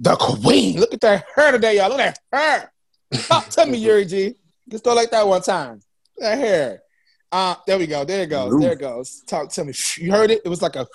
[0.00, 0.80] The queen.
[0.80, 1.90] Look at that hair today, y'all.
[1.90, 2.71] Look at that
[3.12, 3.22] hair.
[3.22, 4.34] Talk to me, Yuri G.
[4.68, 5.80] Just go like that one time.
[6.18, 6.82] That hair.
[7.30, 8.04] Uh, there we go.
[8.04, 8.52] There it goes.
[8.52, 8.60] Ooh.
[8.60, 9.22] There it goes.
[9.26, 9.72] Talk to me.
[9.96, 10.42] You heard it?
[10.44, 10.86] It was like a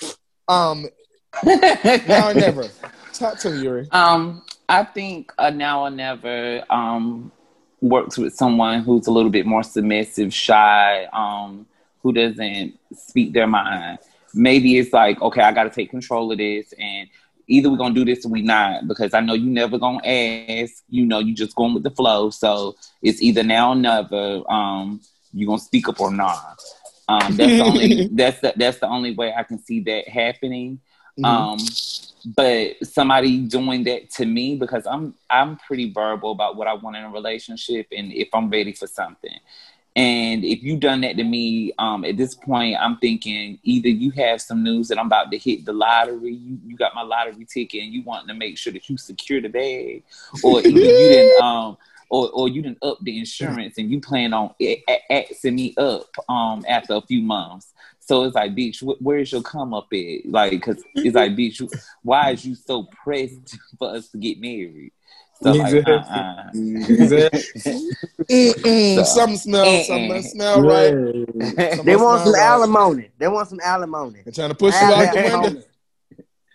[0.47, 0.85] um
[1.45, 2.69] now or never.
[3.13, 3.87] Talk to me, Yuri.
[3.91, 7.31] Um, I think a now or never um
[7.81, 11.65] works with someone who's a little bit more submissive, shy, um,
[12.01, 13.99] who doesn't speak their mind.
[14.33, 17.07] Maybe it's like, okay, I got to take control of this, and
[17.47, 20.83] either we're gonna do this or we not, because I know you never gonna ask.
[20.89, 22.29] You know, you just going with the flow.
[22.29, 24.43] So it's either now or never.
[24.49, 25.01] Um,
[25.33, 26.61] you gonna speak up or not.
[27.07, 30.79] Um, that's the only that's the, that's the only way I can see that happening.
[31.17, 31.25] Mm-hmm.
[31.25, 31.57] Um,
[32.35, 36.97] but somebody doing that to me because I'm I'm pretty verbal about what I want
[36.97, 39.39] in a relationship and if I'm ready for something.
[39.97, 44.11] And if you done that to me, um, at this point, I'm thinking either you
[44.11, 47.45] have some news that I'm about to hit the lottery, you, you got my lottery
[47.45, 50.03] ticket, and you want to make sure that you secure the bag,
[50.43, 51.77] or either you didn't um,
[52.09, 54.53] or or you didn't up the insurance and you plan on
[55.09, 57.73] axing me up um after a few months.
[57.99, 60.25] So it's like, bitch, wh- where's your come up at?
[60.25, 61.67] Like, cause it's like, bitch,
[62.03, 64.93] why is you so pressed for us to get married?
[65.41, 66.51] So like, uh-uh.
[66.51, 67.29] so,
[68.29, 69.03] eh, eh.
[69.03, 71.85] something smell, eh, something smell right.
[71.85, 72.41] they want some right.
[72.41, 73.09] alimony.
[73.19, 74.21] They want some alimony.
[74.23, 75.63] They're trying to push you out the window.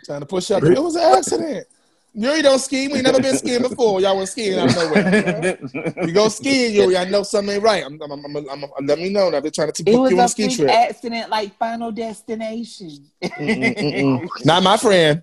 [0.04, 0.64] Trying to push you out.
[0.64, 1.66] It was an accident.
[2.14, 2.88] Yuri don't ski.
[2.88, 4.00] We never been skiing before.
[4.00, 6.04] Y'all went skiing out of nowhere.
[6.06, 6.96] you go skiing, Yuri.
[6.96, 7.84] I know something ain't right.
[7.84, 9.34] I'm, I'm, I'm, I'm, I'm let me know.
[9.34, 10.68] I've been trying to book you on a ski trip.
[10.68, 13.06] accident like Final Destination.
[14.44, 15.22] Not my friend.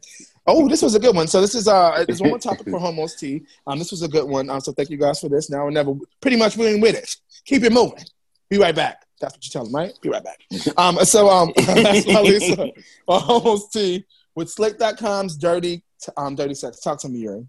[0.51, 1.27] Oh, this was a good one.
[1.27, 3.43] So this is uh, there's one more topic for Homos T.
[3.67, 4.49] Um, this was a good one.
[4.49, 5.49] Um, so thank you guys for this.
[5.49, 5.93] Now or never.
[6.21, 7.15] Pretty much we're with it.
[7.45, 8.03] Keep it moving.
[8.49, 9.05] Be right back.
[9.21, 9.93] That's what you tell them, right?
[10.01, 10.39] Be right back.
[10.77, 12.71] Um, so um, Lisa,
[13.07, 15.83] Homos T with Slate.com's dirty
[16.17, 16.79] um, Dirty Sex.
[16.79, 17.45] Talk to me, Yuri.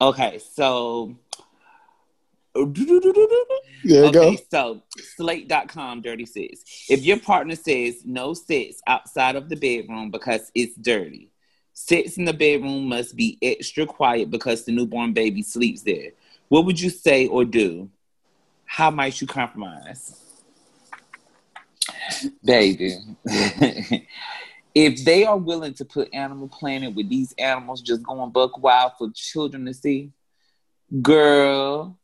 [0.00, 1.16] Okay, so.
[2.52, 2.66] There
[3.84, 4.36] you okay, go.
[4.50, 4.82] So,
[5.16, 6.86] slate.com, dirty sex.
[6.90, 11.29] If your partner says no sex outside of the bedroom because it's dirty,
[11.86, 16.10] sex in the bedroom must be extra quiet because the newborn baby sleeps there.
[16.48, 17.88] What would you say or do?
[18.64, 20.20] How might you compromise?
[22.44, 22.98] Baby.
[24.74, 28.92] if they are willing to put Animal Planet with these animals just going buck wild
[28.98, 30.10] for children to see,
[31.00, 31.98] girl,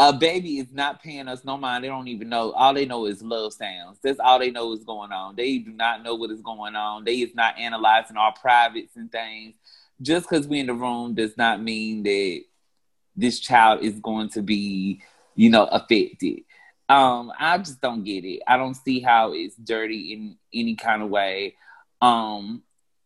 [0.00, 1.84] a baby is not paying us no mind.
[1.84, 2.52] They don't even know.
[2.52, 3.98] All they know is love sounds.
[4.02, 5.36] That's all they know is going on.
[5.36, 7.04] They do not know what is going on.
[7.04, 9.56] They is not analyzing our privates and things.
[10.00, 12.40] Just because we in the room does not mean that
[13.14, 15.02] this child is going to be,
[15.34, 16.44] you know, affected.
[16.88, 18.40] Um, I just don't get it.
[18.48, 21.56] I don't see how it's dirty in any kind of way.
[22.00, 22.62] Um,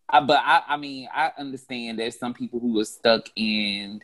[0.08, 4.00] I, but I, I mean, I understand there's some people who are stuck in.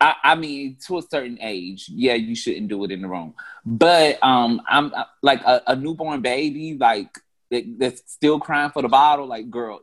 [0.00, 3.34] I, I mean, to a certain age, yeah, you shouldn't do it in the room.
[3.64, 7.18] But um, I'm like a, a newborn baby, like
[7.50, 9.26] that, that's still crying for the bottle.
[9.26, 9.80] Like, girl,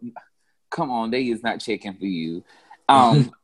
[0.69, 2.43] come on, they is not checking for you.
[2.87, 3.33] Um,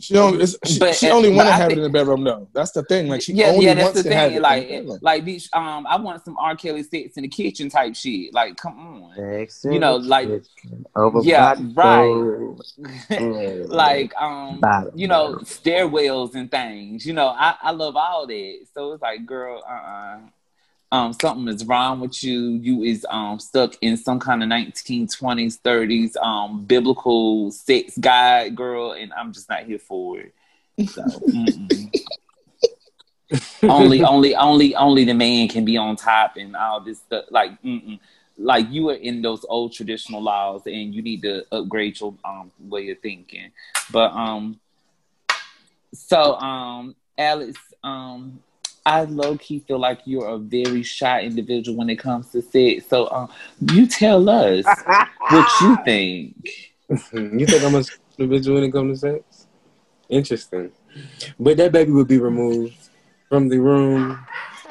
[0.00, 2.24] She only she, but, she only want to have think, it in the bedroom.
[2.24, 2.48] though.
[2.54, 3.06] that's the thing.
[3.06, 4.32] Like she yeah, only yeah, that's wants the to thing.
[4.32, 5.02] Have like, it.
[5.02, 6.56] like, bitch, um, I want some R.
[6.56, 8.32] Kelly sex in the kitchen type shit.
[8.32, 10.28] Like, come on, you know, like,
[11.22, 12.56] yeah, right.
[13.68, 14.62] like, um,
[14.94, 17.04] you know, stairwells and things.
[17.04, 18.58] You know, I, I love all that.
[18.72, 20.18] So it's like, girl, uh, uh-uh
[20.90, 22.52] um, something is wrong with you.
[22.62, 28.92] You is um, stuck in some kind of 1920s, 30s um, biblical sex guide, girl,
[28.92, 30.34] and I'm just not here for it.
[30.88, 31.02] So,
[33.68, 37.24] only, only, only, only the man can be on top and all this stuff.
[37.30, 37.98] Like, mm-mm.
[38.38, 42.50] like you are in those old traditional laws, and you need to upgrade your um,
[42.58, 43.50] way of thinking.
[43.90, 44.58] But um,
[45.92, 48.42] so um, Alex, um,
[48.88, 52.86] I low key feel like you're a very shy individual when it comes to sex.
[52.88, 53.28] So um,
[53.60, 54.64] you tell us
[55.30, 56.48] what you think.
[57.12, 57.84] you think I'm a
[58.18, 59.46] individual when it comes to sex?
[60.08, 60.72] Interesting.
[61.38, 62.74] But that baby would be removed
[63.28, 64.18] from the room.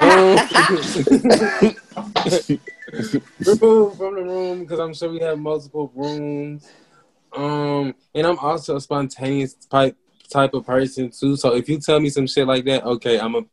[3.38, 6.68] removed from the room because I'm sure we have multiple rooms
[7.36, 9.96] Um, and I'm also a spontaneous type
[10.28, 11.36] type of person too.
[11.36, 13.46] So if you tell me some shit like that, okay, I'm gonna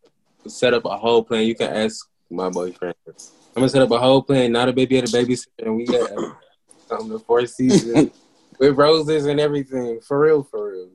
[0.47, 1.45] set up a whole plan.
[1.45, 2.95] You can ask my boyfriend.
[3.07, 4.51] I'm gonna set up a whole plan.
[4.51, 6.33] Not a baby at a babysitter, and we got uh,
[6.87, 8.11] something the four seasons
[8.59, 9.99] with roses and everything.
[10.01, 10.89] For real, for real.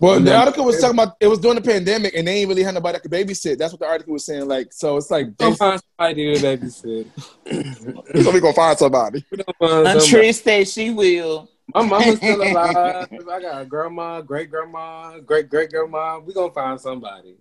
[0.00, 2.62] Well, the article was talking about it was during the pandemic, and they ain't really
[2.62, 3.58] had nobody that could babysit.
[3.58, 4.46] That's what the article was saying.
[4.46, 7.06] Like, so it's like gonna find somebody to babysit.
[8.22, 9.24] so we gonna find somebody.
[9.60, 11.50] Uh, uh, Trish said she will.
[11.74, 13.08] My mama's still alive.
[13.10, 16.20] I got a grandma, great grandma, great great grandma.
[16.20, 17.36] We gonna find somebody.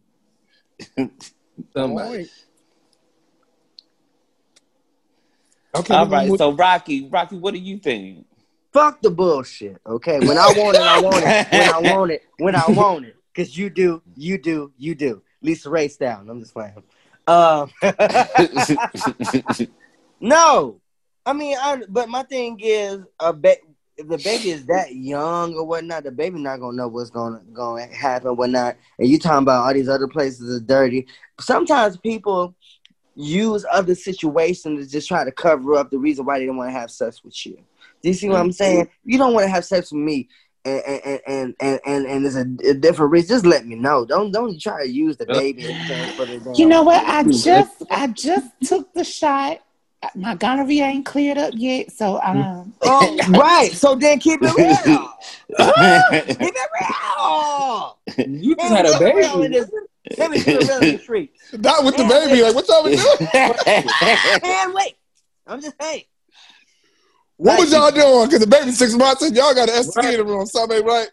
[1.73, 2.29] Somebody.
[5.75, 5.93] Okay.
[5.93, 6.37] All right.
[6.37, 8.25] So Rocky, Rocky, what do you think?
[8.73, 9.79] Fuck the bullshit.
[9.85, 10.19] Okay.
[10.19, 11.47] When I want it, I want it.
[11.51, 13.15] When I want it, when I want it.
[13.35, 15.21] Cause you do, you do, you do.
[15.43, 16.27] Lisa Race down.
[16.29, 16.73] I'm just playing.
[17.27, 17.71] Um,
[20.19, 20.81] no,
[21.25, 23.57] I mean, I, but my thing is, a ba-
[23.97, 27.41] if the baby is that young or whatnot, the baby not gonna know what's gonna
[27.51, 28.77] gonna happen, whatnot.
[28.99, 31.07] And you talking about all these other places are dirty.
[31.39, 32.55] Sometimes people
[33.15, 36.69] use other situations to just try to cover up the reason why they don't want
[36.69, 37.57] to have sex with you.
[38.03, 38.85] Do you see what I'm saying?
[38.85, 39.09] Mm-hmm.
[39.09, 40.29] You don't want to have sex with me,
[40.63, 43.29] and and and and and, and there's a, a, different reason.
[43.29, 44.05] Just let me know.
[44.05, 45.63] Don't don't try to use the uh, baby.
[46.55, 47.03] you know what?
[47.03, 49.61] I just I just took the shot.
[50.15, 52.73] My gonorrhea ain't cleared up yet, so um.
[52.83, 53.71] oh, right.
[53.71, 54.77] So then keep it real.
[56.37, 58.39] keep it real.
[58.41, 59.65] You just had a baby.
[60.17, 61.33] Let me keep it real in the street.
[61.53, 62.43] Not with the baby.
[62.43, 63.29] Like, what y'all been doing?
[64.43, 64.95] and wait,
[65.47, 66.03] I'm just saying.
[67.37, 68.27] What was y'all doing?
[68.27, 70.13] Because the baby six months and y'all got an STD right.
[70.13, 70.45] in the room.
[70.45, 71.09] Something right?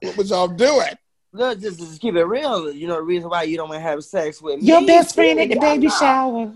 [0.00, 0.94] What was y'all doing?
[1.32, 2.72] Look, just, just keep it real.
[2.72, 4.66] You know the reason why you don't want to have sex with me.
[4.66, 6.52] Your best friend at the baby shower.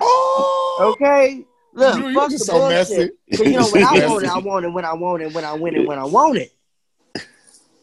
[0.00, 1.44] Oh, okay.
[1.72, 3.12] Look, you, fuck the so bullshit.
[3.28, 3.50] Messy.
[3.50, 5.52] you know when I want it, I want it when I want it when I
[5.54, 6.52] win it when I want it.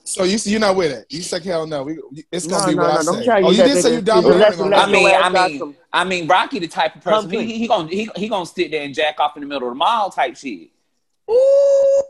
[0.03, 1.05] So you see you're not with it.
[1.09, 1.83] You said hell no.
[1.83, 1.99] We,
[2.31, 3.43] it's gonna no, be no, what no, I say.
[3.43, 4.73] Oh, you did say you down with it.
[4.73, 7.89] I mean, I mean, I mean, Rocky the type of person he, he, he gonna
[7.89, 10.37] he, he gonna sit there and jack off in the middle of the mall type
[10.37, 10.69] shit.
[11.29, 12.03] Ooh.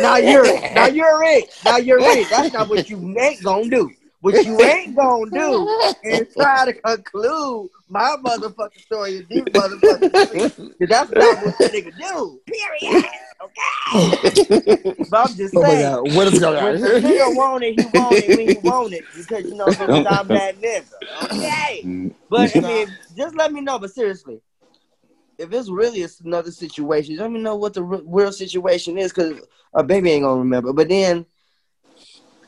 [0.00, 1.54] now you're now you're it.
[1.64, 2.28] Now you're it.
[2.28, 3.92] That's not what you ain't gonna do.
[4.20, 10.76] What you ain't gonna do is try to conclude my motherfucking story and these motherfuckers.
[10.88, 12.40] that's not what the nigga do.
[12.46, 13.04] Period.
[13.42, 15.06] Okay.
[15.10, 15.86] but I'm just oh saying.
[15.86, 16.64] Oh what is going on?
[16.64, 19.04] When the nigga want it, he want it when he want it.
[19.16, 20.84] Because you know, because I'm that nigga.
[21.24, 22.12] Okay.
[22.28, 23.78] But I mean, just let me know.
[23.78, 24.42] But seriously,
[25.38, 29.12] if it's really another situation, let me know what the real situation is.
[29.14, 29.40] Because
[29.72, 30.74] a baby ain't gonna remember.
[30.74, 31.24] But then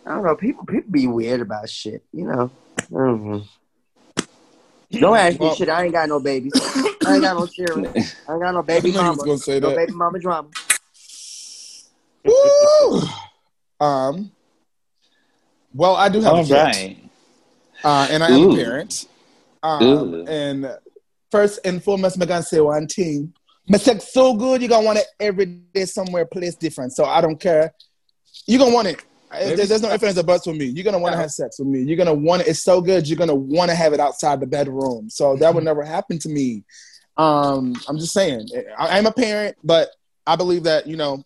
[0.04, 0.36] I don't know.
[0.36, 2.02] People people be weird about shit.
[2.12, 2.50] You know.
[2.90, 4.98] Mm-hmm.
[4.98, 5.68] Don't ask me well, shit.
[5.68, 6.52] I ain't got no babies.
[7.06, 7.86] I ain't got no children.
[8.28, 9.24] I ain't got no baby mama.
[9.24, 9.76] Gonna say no that.
[9.76, 10.48] baby mama drama.
[12.24, 13.02] Woo!
[13.80, 14.30] Um.
[15.74, 16.52] Well, I do have All a kid.
[16.52, 17.10] Right.
[17.82, 18.52] Uh, and I am Ooh.
[18.52, 19.06] a parent.
[19.62, 20.76] Um, and
[21.30, 23.32] first and foremost, I'm gonna say one thing.
[23.68, 26.92] My sex so good, you're gonna want it every day somewhere, place different.
[26.92, 27.72] So I don't care.
[28.46, 30.66] You're gonna want it there's, there's, no ifs ands or buts with me.
[30.66, 31.82] You're gonna want to have sex with me.
[31.82, 32.48] You're gonna want it.
[32.48, 33.08] It's so good.
[33.08, 35.08] You're gonna want to have it outside the bedroom.
[35.10, 35.66] So that would mm-hmm.
[35.66, 36.64] never happen to me.
[37.16, 38.48] Um, I'm just saying.
[38.78, 39.90] I, I'm a parent, but
[40.26, 41.22] I believe that you know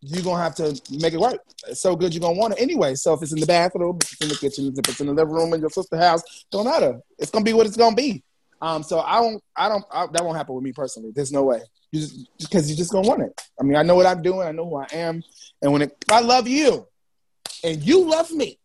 [0.00, 1.40] you're gonna have to make it work.
[1.68, 2.94] It's so good you're gonna want it anyway.
[2.94, 5.12] So if it's in the bathroom, if it's in the kitchen, if it's in the
[5.12, 7.00] living room in your sister's house, don't matter.
[7.18, 8.22] It's gonna be what it's gonna be.
[8.62, 11.12] Um, so I don't, I don't, I, that won't happen with me personally.
[11.14, 11.62] There's no way.
[11.92, 13.40] You just because you're just gonna want it.
[13.58, 14.46] I mean, I know what I'm doing.
[14.46, 15.22] I know who I am,
[15.62, 16.86] and when it, I love you,
[17.64, 18.58] and you love me,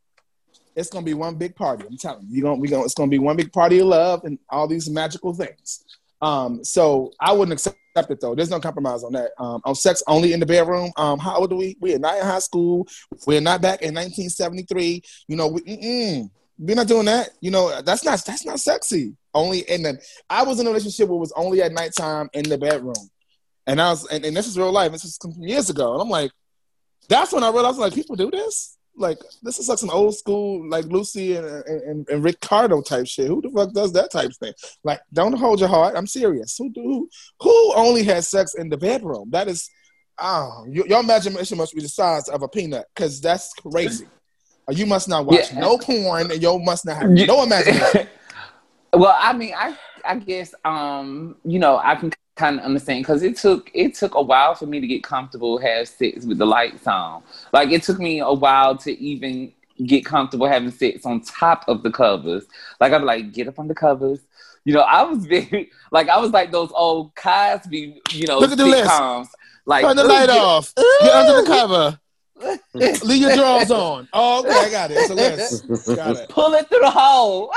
[0.75, 1.85] it's gonna be one big party.
[1.87, 4.23] I'm telling you, you gonna we gonna it's gonna be one big party of love
[4.25, 5.85] and all these magical things.
[6.21, 8.35] Um, so I wouldn't accept it though.
[8.35, 9.31] There's no compromise on that.
[9.37, 10.91] Um, on sex only in the bedroom.
[10.97, 11.77] Um, how old are we?
[11.79, 12.87] We are not in high school.
[13.25, 15.01] We're not back in 1973.
[15.27, 17.29] You know, we, we're not doing that.
[17.41, 19.15] You know, that's not that's not sexy.
[19.33, 22.43] Only in the I was in a relationship where it was only at nighttime in
[22.43, 22.95] the bedroom,
[23.65, 24.91] and I was and, and this is real life.
[24.91, 26.31] This is years ago, and I'm like,
[27.07, 30.67] that's when I realized like people do this like this is like some old school
[30.69, 33.27] like Lucy and, and, and Ricardo type shit.
[33.27, 34.53] Who the fuck does that type of thing?
[34.83, 35.95] Like, don't hold your heart.
[35.95, 36.57] I'm serious.
[36.57, 39.29] Who do who only has sex in the bedroom?
[39.31, 39.69] That is,
[40.19, 44.07] oh, you, your imagination must be the size of a peanut because that's crazy.
[44.69, 45.59] you must not watch yeah.
[45.59, 48.07] no porn and you must not have no imagination.
[48.93, 53.23] well, I mean, I I guess um you know I can kind of understand because
[53.23, 56.45] it took it took a while for me to get comfortable have sex with the
[56.45, 57.23] lights on.
[57.53, 59.53] Like it took me a while to even
[59.85, 62.45] get comfortable having sex on top of the covers.
[62.79, 64.19] Like I'm like, get up on the covers.
[64.63, 68.51] You know, I was very like I was like those old Cosby, you know, Look
[68.51, 69.35] at the list.
[69.65, 70.73] Like turn the light get, off.
[71.01, 71.99] Get under the cover.
[73.05, 74.07] Leave your drawers on.
[74.13, 74.97] Oh, okay, I got it.
[74.97, 75.95] It's a list.
[75.95, 76.29] Got it.
[76.29, 77.51] Pull it through the hole.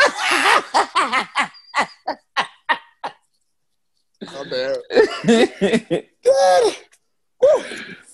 [4.36, 4.76] I'm there.
[5.24, 6.06] Good.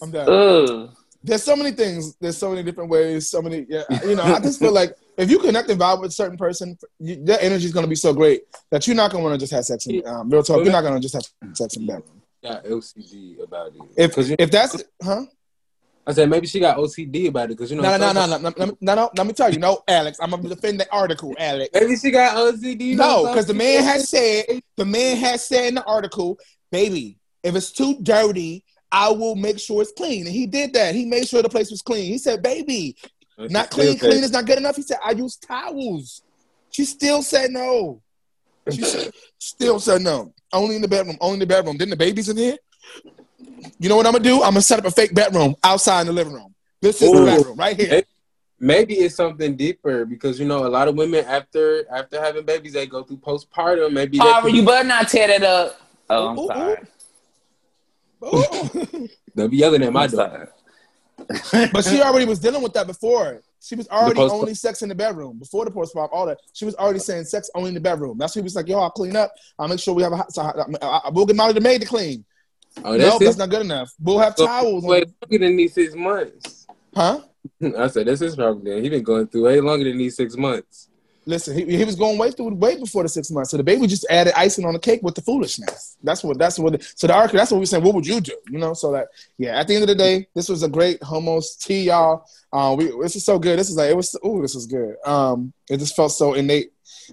[0.02, 0.28] I'm done.
[0.28, 0.90] Ugh.
[1.22, 2.14] There's so many things.
[2.16, 3.30] There's so many different ways.
[3.30, 3.64] So many.
[3.68, 3.84] Yeah.
[4.04, 6.76] You know, I just feel like if you connect and vibe with a certain person,
[6.98, 9.40] you, their energy is going to be so great that you're not going to want
[9.40, 10.62] to just have sex in um, real talk.
[10.62, 12.20] You're not going to just have sex in bedroom.
[12.42, 13.82] Got OCD about it.
[13.96, 15.24] If if that's huh.
[16.06, 17.82] I said maybe she got OCD about it because you know.
[17.82, 19.10] No, no, no, no, no, no, no, no.
[19.16, 20.18] Let me tell you, no, Alex.
[20.20, 21.70] I'm gonna defend the article, Alex.
[21.72, 22.94] Maybe she got OCD.
[22.94, 24.44] No, because the man has said,
[24.76, 26.38] the man has said in the article,
[26.70, 30.26] baby, if it's too dirty, I will make sure it's clean.
[30.26, 30.94] And he did that.
[30.94, 32.04] He made sure the place was clean.
[32.04, 32.96] He said, baby,
[33.38, 34.76] not clean, clean is not good enough.
[34.76, 36.22] He said, I use towels.
[36.70, 38.02] She still said no.
[38.70, 40.34] She said, still said no.
[40.52, 41.16] Only in the bedroom.
[41.20, 41.76] Only in the bedroom.
[41.76, 42.56] Then the baby's in here.
[43.78, 44.36] You know what I'm gonna do?
[44.36, 46.54] I'm gonna set up a fake bedroom outside in the living room.
[46.80, 47.20] This is Ooh.
[47.20, 48.02] the bedroom right here.
[48.60, 52.72] Maybe it's something deeper because you know a lot of women after after having babies
[52.72, 53.92] they go through postpartum.
[53.92, 55.80] Maybe Harvey, you better not tear that up.
[56.08, 56.76] Oh, I'm ooh, sorry.
[58.24, 59.08] Ooh.
[59.34, 60.48] They'll be yelling at my door.
[61.72, 63.42] but she already was dealing with that before.
[63.60, 66.10] She was already post- only sex in the bedroom before the postpartum.
[66.12, 68.18] All that she was already saying sex only in the bedroom.
[68.18, 69.32] That's why he was like, "Yo, I'll clean up.
[69.58, 70.24] I'll make sure we have a.
[70.30, 72.24] So I, I, I, we'll get Molly the maid to clean.
[72.82, 73.90] Oh, that's, no, that's not good enough.
[74.00, 74.84] We'll have so, towels.
[74.84, 76.66] Wait, longer than these six months.
[76.94, 77.20] Huh?
[77.78, 78.64] I said that's his problem.
[78.64, 80.88] Then he been going through way longer than these six months.
[81.26, 83.50] Listen, he, he was going way through way before the six months.
[83.50, 85.96] So the baby just added icing on the cake with the foolishness.
[86.02, 86.38] That's what.
[86.38, 86.74] That's what.
[86.74, 87.38] The, So the article.
[87.38, 87.82] That's what we saying.
[87.82, 88.36] What would you do?
[88.50, 88.74] You know.
[88.74, 89.08] So that
[89.38, 89.58] yeah.
[89.58, 92.26] At the end of the day, this was a great homos tea, y'all.
[92.52, 93.58] Uh, we this is so good.
[93.58, 94.14] This is like it was.
[94.22, 94.96] Oh, this was good.
[95.06, 96.72] Um, it just felt so innate.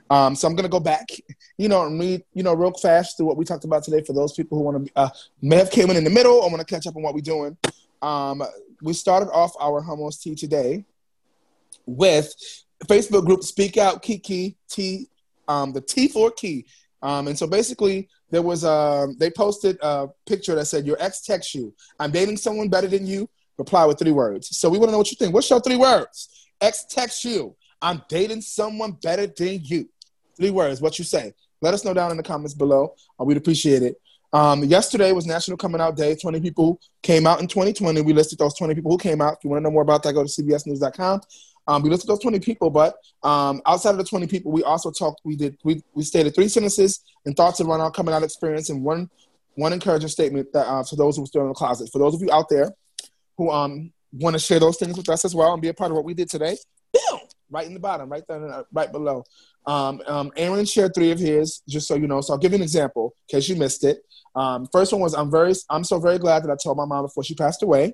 [0.10, 1.10] Um, so I'm gonna go back,
[1.58, 4.14] you know, and read, you know, real fast through what we talked about today for
[4.14, 5.10] those people who want to uh,
[5.42, 7.22] may have came in in the middle or want to catch up on what we're
[7.22, 7.58] doing.
[8.02, 8.44] Um,
[8.82, 10.86] we started off our homos tea today
[11.86, 12.34] with
[12.88, 15.08] Facebook group Speak Out Kiki T,
[15.48, 16.66] um, the T for Key.
[17.04, 20.98] Um, and so basically, there was a um, they posted a picture that said, "Your
[21.00, 21.74] ex texts you.
[22.00, 23.30] I'm dating someone better than you.
[23.58, 25.34] Reply with three words." So we want to know what you think.
[25.34, 26.48] What's your three words?
[26.60, 27.56] Ex texts you.
[27.82, 29.90] I'm dating someone better than you.
[30.38, 30.82] Three words.
[30.82, 31.34] What you say?
[31.62, 32.96] Let us know down in the comments below.
[33.20, 34.02] Uh, we'd appreciate it.
[34.34, 36.16] Um, yesterday was National Coming Out Day.
[36.16, 38.02] 20 people came out in 2020.
[38.02, 39.34] We listed those 20 people who came out.
[39.34, 41.22] If you want to know more about that, go to cbsnews.com.
[41.68, 44.90] Um, we listed those 20 people, but um, outside of the 20 people, we also
[44.90, 45.22] talked.
[45.24, 45.58] We did.
[45.64, 49.10] We, we stated three sentences and thoughts around our coming out experience, and one
[49.56, 51.90] one encouraging statement that uh, for those who are still in the closet.
[51.92, 52.72] For those of you out there
[53.38, 55.92] who um, want to share those things with us as well and be a part
[55.92, 56.58] of what we did today,
[57.52, 59.24] right in the bottom, right there, right below.
[59.68, 62.22] Um, um, Aaron shared three of his, just so you know.
[62.22, 64.04] So I'll give you an example in case you missed it.
[64.36, 67.06] Um, first one was I'm very, I'm so very glad that I told my mom
[67.06, 67.93] before she passed away.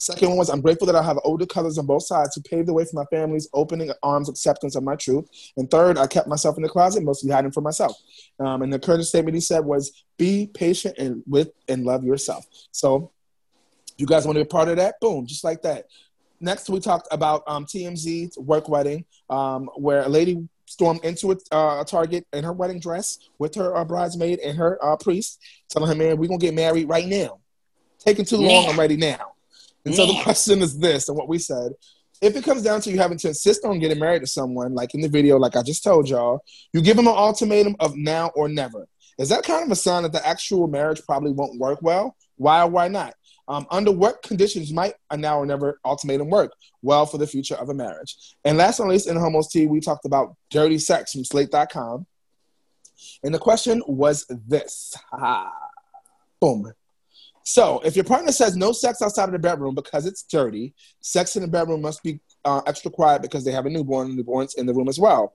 [0.00, 2.68] Second one was I'm grateful that I have older colors on both sides who paved
[2.68, 5.28] the way for my family's opening arms acceptance of my truth.
[5.56, 7.96] And third, I kept myself in the closet, mostly hiding from myself.
[8.38, 12.46] Um, and the current statement he said was, "Be patient and with and love yourself."
[12.70, 13.10] So,
[13.96, 15.00] you guys want to be a part of that?
[15.00, 15.86] Boom, just like that.
[16.40, 21.36] Next, we talked about um, TMZ's work wedding, um, where a lady stormed into a,
[21.54, 25.40] uh, a, Target in her wedding dress with her uh, bridesmaid and her uh, priest,
[25.68, 27.40] telling her, "Man, we're gonna get married right now.
[27.98, 28.70] Taking too long, yeah.
[28.70, 29.32] I'm ready now."
[29.84, 30.04] And yeah.
[30.04, 31.72] so the question is this, and what we said:
[32.20, 34.94] if it comes down to you having to insist on getting married to someone, like
[34.94, 38.30] in the video, like I just told y'all, you give them an ultimatum of now
[38.34, 38.86] or never.
[39.18, 42.16] Is that kind of a sign that the actual marriage probably won't work well?
[42.36, 43.14] Why or why not?
[43.48, 47.54] Um, under what conditions might a now or never ultimatum work well for the future
[47.54, 48.14] of a marriage?
[48.44, 52.06] And last but not least, in Homos Tea, we talked about dirty sex from slate.com.
[53.24, 54.94] And the question was this.
[56.40, 56.72] Boom.
[57.44, 61.34] So, if your partner says no sex outside of the bedroom because it's dirty, sex
[61.34, 64.66] in the bedroom must be uh, extra quiet because they have a newborn, newborns in
[64.66, 65.34] the room as well.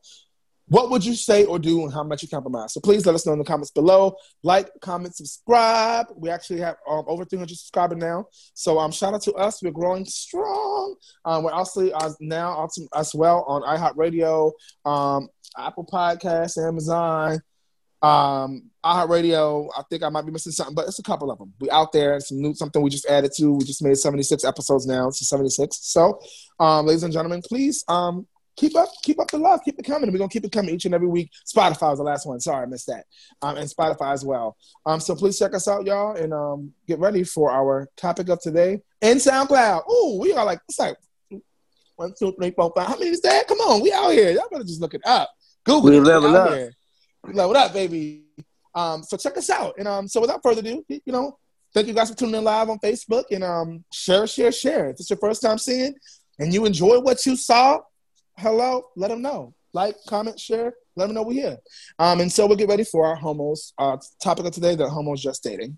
[0.67, 2.73] What would you say or do and how much you compromise?
[2.73, 4.15] So please let us know in the comments below.
[4.43, 6.07] Like, comment, subscribe.
[6.15, 8.27] We actually have um, over 300 subscribers now.
[8.53, 9.61] So um, shout out to us.
[9.61, 10.95] We're growing strong.
[11.25, 14.51] Um, we're also uh, now as well on iHeartRadio,
[14.85, 17.41] um, Apple Podcasts, Amazon,
[18.01, 19.69] um, iHeartRadio.
[19.77, 21.53] I think I might be missing something, but it's a couple of them.
[21.59, 22.13] We out there.
[22.13, 23.53] And some new something we just added to.
[23.53, 25.09] We just made 76 episodes now.
[25.09, 25.77] It's 76.
[25.81, 26.19] So,
[26.59, 30.11] um, ladies and gentlemen, please um, keep up, keep up the love, keep it coming.
[30.11, 31.31] We're gonna keep it coming each and every week.
[31.45, 32.39] Spotify was the last one.
[32.39, 33.05] Sorry, I missed that.
[33.41, 34.57] Um, and Spotify as well.
[34.85, 38.39] Um, so please check us out, y'all, and um, get ready for our topic of
[38.41, 39.89] today and SoundCloud.
[39.89, 40.97] Ooh, we are like it's like
[41.95, 42.87] one, two, three, four, five.
[42.87, 43.47] How many is that?
[43.47, 44.31] Come on, we out here.
[44.31, 45.29] Y'all better just look it up.
[45.63, 46.53] Google we level up.
[46.53, 46.73] Here.
[47.25, 48.23] We level up, baby.
[48.75, 49.75] Um, so check us out.
[49.77, 51.37] And um, so without further ado, you know,
[51.73, 54.91] Thank you guys for tuning in live on Facebook and um, share, share, share.
[54.91, 55.95] If it's your first time seeing
[56.37, 57.79] and you enjoy what you saw,
[58.37, 59.53] hello, let them know.
[59.73, 61.57] Like, comment, share, let them know we're here.
[61.97, 65.21] Um, and so we'll get ready for our homos uh, topic of today: that homos
[65.21, 65.77] just dating.